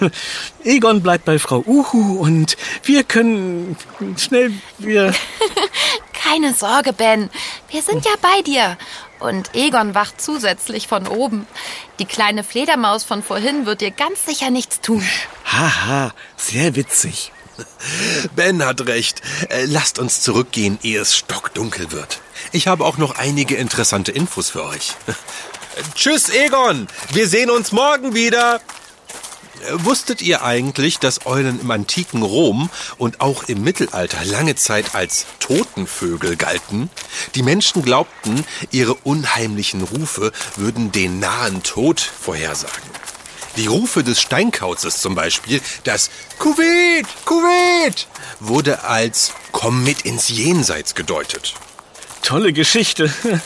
Egon 0.64 1.02
bleibt 1.02 1.24
bei 1.24 1.38
Frau 1.38 1.64
Uhu 1.66 2.20
und 2.20 2.56
wir 2.84 3.02
können 3.04 3.76
schnell 4.16 4.52
wieder... 4.78 5.12
Keine 6.12 6.54
Sorge, 6.54 6.92
Ben. 6.92 7.30
Wir 7.70 7.82
sind 7.82 8.04
ja 8.04 8.10
bei 8.20 8.42
dir. 8.42 8.76
Und 9.20 9.54
Egon 9.54 9.94
wacht 9.94 10.20
zusätzlich 10.20 10.88
von 10.88 11.06
oben. 11.06 11.46
Die 12.00 12.04
kleine 12.04 12.42
Fledermaus 12.42 13.04
von 13.04 13.22
vorhin 13.22 13.64
wird 13.64 13.80
dir 13.80 13.92
ganz 13.92 14.26
sicher 14.26 14.50
nichts 14.50 14.80
tun. 14.80 15.06
Haha, 15.44 16.12
sehr 16.36 16.74
witzig. 16.74 17.32
Ben 18.36 18.64
hat 18.64 18.86
recht. 18.86 19.22
Äh, 19.48 19.64
lasst 19.66 19.98
uns 19.98 20.20
zurückgehen, 20.20 20.78
ehe 20.82 21.00
es 21.00 21.16
stockdunkel 21.16 21.92
wird. 21.92 22.20
Ich 22.52 22.66
habe 22.66 22.84
auch 22.84 22.98
noch 22.98 23.16
einige 23.16 23.56
interessante 23.56 24.12
Infos 24.12 24.50
für 24.50 24.64
euch. 24.64 24.94
Tschüss, 25.94 26.30
Egon. 26.30 26.88
Wir 27.12 27.28
sehen 27.28 27.50
uns 27.50 27.72
morgen 27.72 28.14
wieder. 28.14 28.56
Äh, 28.56 29.84
Wusstet 29.84 30.22
ihr 30.22 30.42
eigentlich, 30.42 30.98
dass 30.98 31.26
Eulen 31.26 31.60
im 31.60 31.70
antiken 31.70 32.22
Rom 32.22 32.70
und 32.98 33.20
auch 33.20 33.44
im 33.44 33.62
Mittelalter 33.62 34.24
lange 34.24 34.54
Zeit 34.56 34.94
als 34.94 35.26
Totenvögel 35.40 36.36
galten? 36.36 36.90
Die 37.34 37.42
Menschen 37.42 37.82
glaubten, 37.82 38.44
ihre 38.70 38.94
unheimlichen 38.94 39.82
Rufe 39.82 40.32
würden 40.56 40.92
den 40.92 41.18
nahen 41.20 41.62
Tod 41.62 42.00
vorhersagen. 42.00 42.95
Die 43.56 43.66
Rufe 43.66 44.04
des 44.04 44.20
Steinkauzes 44.20 45.00
zum 45.00 45.14
Beispiel, 45.14 45.60
das 45.84 46.10
Kuwait, 46.38 47.06
Kuwait, 47.24 48.06
wurde 48.40 48.84
als 48.84 49.32
Komm 49.52 49.82
mit 49.84 50.02
ins 50.02 50.28
Jenseits 50.28 50.94
gedeutet. 50.94 51.54
Tolle 52.22 52.52
Geschichte. 52.52 53.12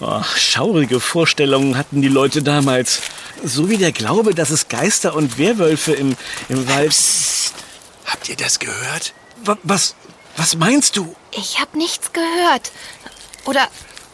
Oh, 0.00 0.22
schaurige 0.36 1.00
Vorstellungen 1.00 1.76
hatten 1.76 2.02
die 2.02 2.06
Leute 2.08 2.40
damals. 2.44 3.00
So 3.42 3.68
wie 3.68 3.78
der 3.78 3.90
Glaube, 3.90 4.32
dass 4.32 4.50
es 4.50 4.68
Geister 4.68 5.16
und 5.16 5.38
Werwölfe 5.38 5.92
im, 5.92 6.16
im 6.48 6.68
Wald... 6.68 6.90
Psst. 6.90 7.52
Habt 8.06 8.28
ihr 8.28 8.36
das 8.36 8.60
gehört? 8.60 9.12
Wa- 9.42 9.58
Was, 9.64 9.96
was 10.36 10.54
meinst 10.54 10.96
du? 10.96 11.16
Ich 11.32 11.58
habe 11.58 11.76
nichts 11.76 12.12
gehört. 12.12 12.70
Oder. 13.44 13.66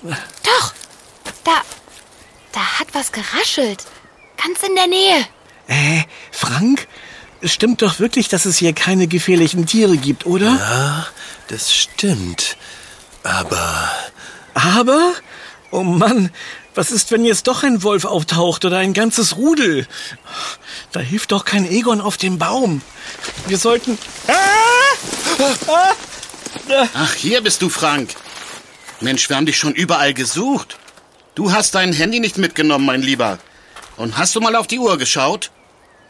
Doch! 0.03 0.73
Da. 1.45 1.61
Da 2.53 2.61
hat 2.81 2.89
was 2.95 3.13
geraschelt. 3.13 3.85
Ganz 4.43 4.63
in 4.63 4.75
der 4.77 4.87
Nähe. 4.87 5.27
Äh, 5.69 6.03
Frank? 6.31 6.87
Es 7.41 7.53
stimmt 7.53 7.83
doch 7.83 8.01
wirklich, 8.01 8.29
dass 8.29 8.47
es 8.47 8.57
hier 8.59 8.73
keine 8.73 9.07
gefährlichen 9.07 9.67
Tiere 9.67 9.97
gibt, 9.97 10.25
oder? 10.25 10.47
Ja, 10.47 11.07
das 11.49 11.75
stimmt. 11.75 12.57
Aber 13.23 13.91
Aber? 14.55 15.15
Oh 15.71 15.83
Mann, 15.83 16.31
was 16.75 16.91
ist, 16.91 17.11
wenn 17.11 17.25
jetzt 17.25 17.47
doch 17.47 17.63
ein 17.65 17.83
Wolf 17.83 18.05
auftaucht 18.05 18.65
oder 18.65 18.79
ein 18.79 18.95
ganzes 18.95 19.37
Rudel? 19.37 19.87
Da 20.93 21.01
hilft 21.01 21.33
doch 21.33 21.45
kein 21.45 21.69
Egon 21.71 22.01
auf 22.01 22.17
dem 22.17 22.39
Baum. 22.39 22.81
Wir 23.47 23.59
sollten... 23.59 23.99
Ach, 26.95 27.15
hier 27.15 27.43
bist 27.43 27.61
du, 27.63 27.69
Frank. 27.69 28.15
Mensch, 29.01 29.29
wir 29.29 29.37
haben 29.37 29.47
dich 29.47 29.59
schon 29.59 29.75
überall 29.75 30.15
gesucht. 30.15 30.79
Du 31.35 31.53
hast 31.53 31.75
dein 31.75 31.93
Handy 31.93 32.21
nicht 32.21 32.39
mitgenommen, 32.39 32.87
mein 32.87 33.03
Lieber. 33.03 33.39
Und 33.97 34.17
hast 34.17 34.35
du 34.37 34.41
mal 34.41 34.55
auf 34.57 34.69
die 34.69 34.79
Uhr 34.79 34.97
geschaut? 34.97 35.51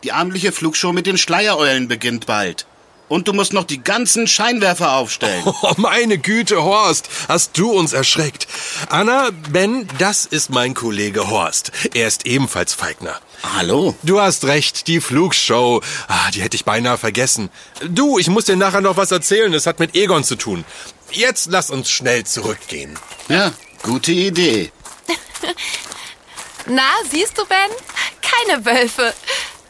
Die 0.05 0.13
abendliche 0.13 0.53
Flugshow 0.53 0.93
mit 0.93 1.07
den 1.07 1.17
Schleiereulen 1.17 1.89
beginnt 1.89 2.27
bald. 2.27 2.67
Und 3.09 3.27
du 3.27 3.33
musst 3.33 3.55
noch 3.55 3.65
die 3.65 3.83
ganzen 3.83 4.27
Scheinwerfer 4.27 4.93
aufstellen. 4.93 5.43
Oh, 5.63 5.73
meine 5.79 6.19
Güte, 6.19 6.63
Horst, 6.63 7.09
hast 7.27 7.57
du 7.57 7.71
uns 7.71 7.95
erschreckt. 7.95 8.47
Anna, 8.91 9.31
Ben, 9.51 9.89
das 9.99 10.27
ist 10.27 10.51
mein 10.51 10.75
Kollege 10.75 11.31
Horst. 11.31 11.73
Er 11.95 12.07
ist 12.07 12.27
ebenfalls 12.27 12.75
Feigner. 12.75 13.19
Hallo? 13.57 13.95
Du 14.03 14.21
hast 14.21 14.45
recht, 14.45 14.89
die 14.89 15.01
Flugshow. 15.01 15.81
Ah, 16.07 16.31
die 16.33 16.43
hätte 16.43 16.57
ich 16.57 16.67
beinahe 16.67 16.99
vergessen. 16.99 17.49
Du, 17.89 18.19
ich 18.19 18.29
muss 18.29 18.45
dir 18.45 18.57
nachher 18.57 18.83
noch 18.83 18.99
was 18.99 19.11
erzählen. 19.11 19.53
Das 19.53 19.67
hat 19.67 19.81
mit 19.81 19.95
Egon 19.95 20.23
zu 20.23 20.37
tun. 20.37 20.67
Jetzt 21.11 21.47
lass 21.51 21.71
uns 21.71 21.89
schnell 21.91 22.25
zurückgehen. 22.25 22.99
Ja, 23.31 23.55
gute 23.83 24.13
Idee. 24.13 24.71
Na, 26.67 26.83
siehst 27.11 27.39
du, 27.39 27.47
Ben? 27.47 27.71
Keine 28.21 28.65
Wölfe. 28.67 29.15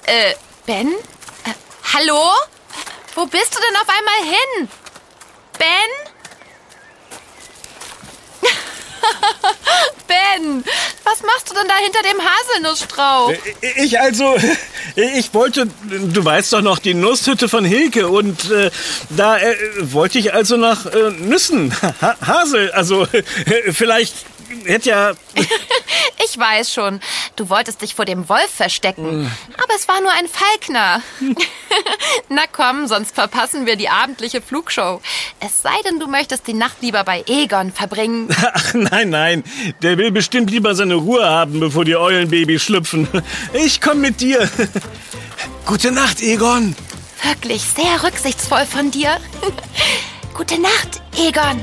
Äh, 0.07 0.35
Ben? 0.67 0.89
Äh, 0.89 1.55
hallo? 1.95 2.21
Wo 3.15 3.27
bist 3.27 3.55
du 3.55 3.59
denn 3.61 3.77
auf 3.81 3.89
einmal 3.89 4.15
hin? 4.25 4.69
Ben? 5.59 5.69
ben, 10.07 10.65
was 11.05 11.23
machst 11.23 11.51
du 11.51 11.55
denn 11.55 11.69
da 11.69 11.77
hinter 11.77 12.03
dem 12.03 12.21
Haselnussstrauch? 12.21 13.33
Ich 13.77 13.99
also, 13.99 14.37
ich 14.97 15.33
wollte, 15.33 15.69
du 15.85 16.25
weißt 16.25 16.53
doch 16.53 16.63
noch, 16.63 16.79
die 16.79 16.95
Nusshütte 16.95 17.49
von 17.49 17.65
Hilke 17.65 18.09
und 18.09 18.51
äh, 18.51 18.71
da 19.11 19.39
äh, 19.39 19.57
wollte 19.93 20.19
ich 20.19 20.35
also 20.35 20.57
nach 20.57 20.85
äh, 20.87 21.11
Nüssen, 21.13 21.75
ha 22.03 22.17
Hasel, 22.21 22.73
also 22.73 23.05
äh, 23.05 23.73
vielleicht 23.73 24.15
hätte 24.67 24.91
ja... 24.91 25.13
Ich 26.35 26.41
weiß 26.41 26.75
schon, 26.75 26.99
du 27.37 27.49
wolltest 27.49 27.81
dich 27.81 27.95
vor 27.95 28.07
dem 28.07 28.29
Wolf 28.29 28.51
verstecken. 28.51 29.31
Aber 29.57 29.75
es 29.77 29.87
war 29.87 30.01
nur 30.01 30.11
ein 30.11 30.27
Falkner. 30.27 31.01
Na 32.29 32.43
komm, 32.51 32.89
sonst 32.89 33.15
verpassen 33.15 33.67
wir 33.67 33.77
die 33.77 33.89
abendliche 33.89 34.43
Flugshow. 34.43 35.01
Es 35.39 35.63
sei 35.63 35.71
denn, 35.85 36.01
du 36.01 36.09
möchtest 36.09 36.49
die 36.49 36.55
Nacht 36.55 36.79
lieber 36.81 37.05
bei 37.05 37.23
Egon 37.29 37.73
verbringen. 37.73 38.35
Ach 38.53 38.75
nein, 38.75 39.11
nein, 39.11 39.45
der 39.83 39.97
will 39.97 40.11
bestimmt 40.11 40.51
lieber 40.51 40.75
seine 40.75 40.95
Ruhe 40.97 41.25
haben, 41.25 41.61
bevor 41.61 41.85
die 41.85 41.95
Eulenbabys 41.95 42.65
schlüpfen. 42.65 43.07
Ich 43.53 43.81
komm 43.81 44.01
mit 44.01 44.21
dir. 44.21 44.51
Gute 45.67 45.93
Nacht, 45.93 46.21
Egon. 46.21 46.75
Wirklich 47.23 47.63
sehr 47.63 48.03
rücksichtsvoll 48.03 48.67
von 48.67 48.91
dir. 48.91 49.19
Gute 50.35 50.61
Nacht, 50.61 51.01
Egon. 51.17 51.63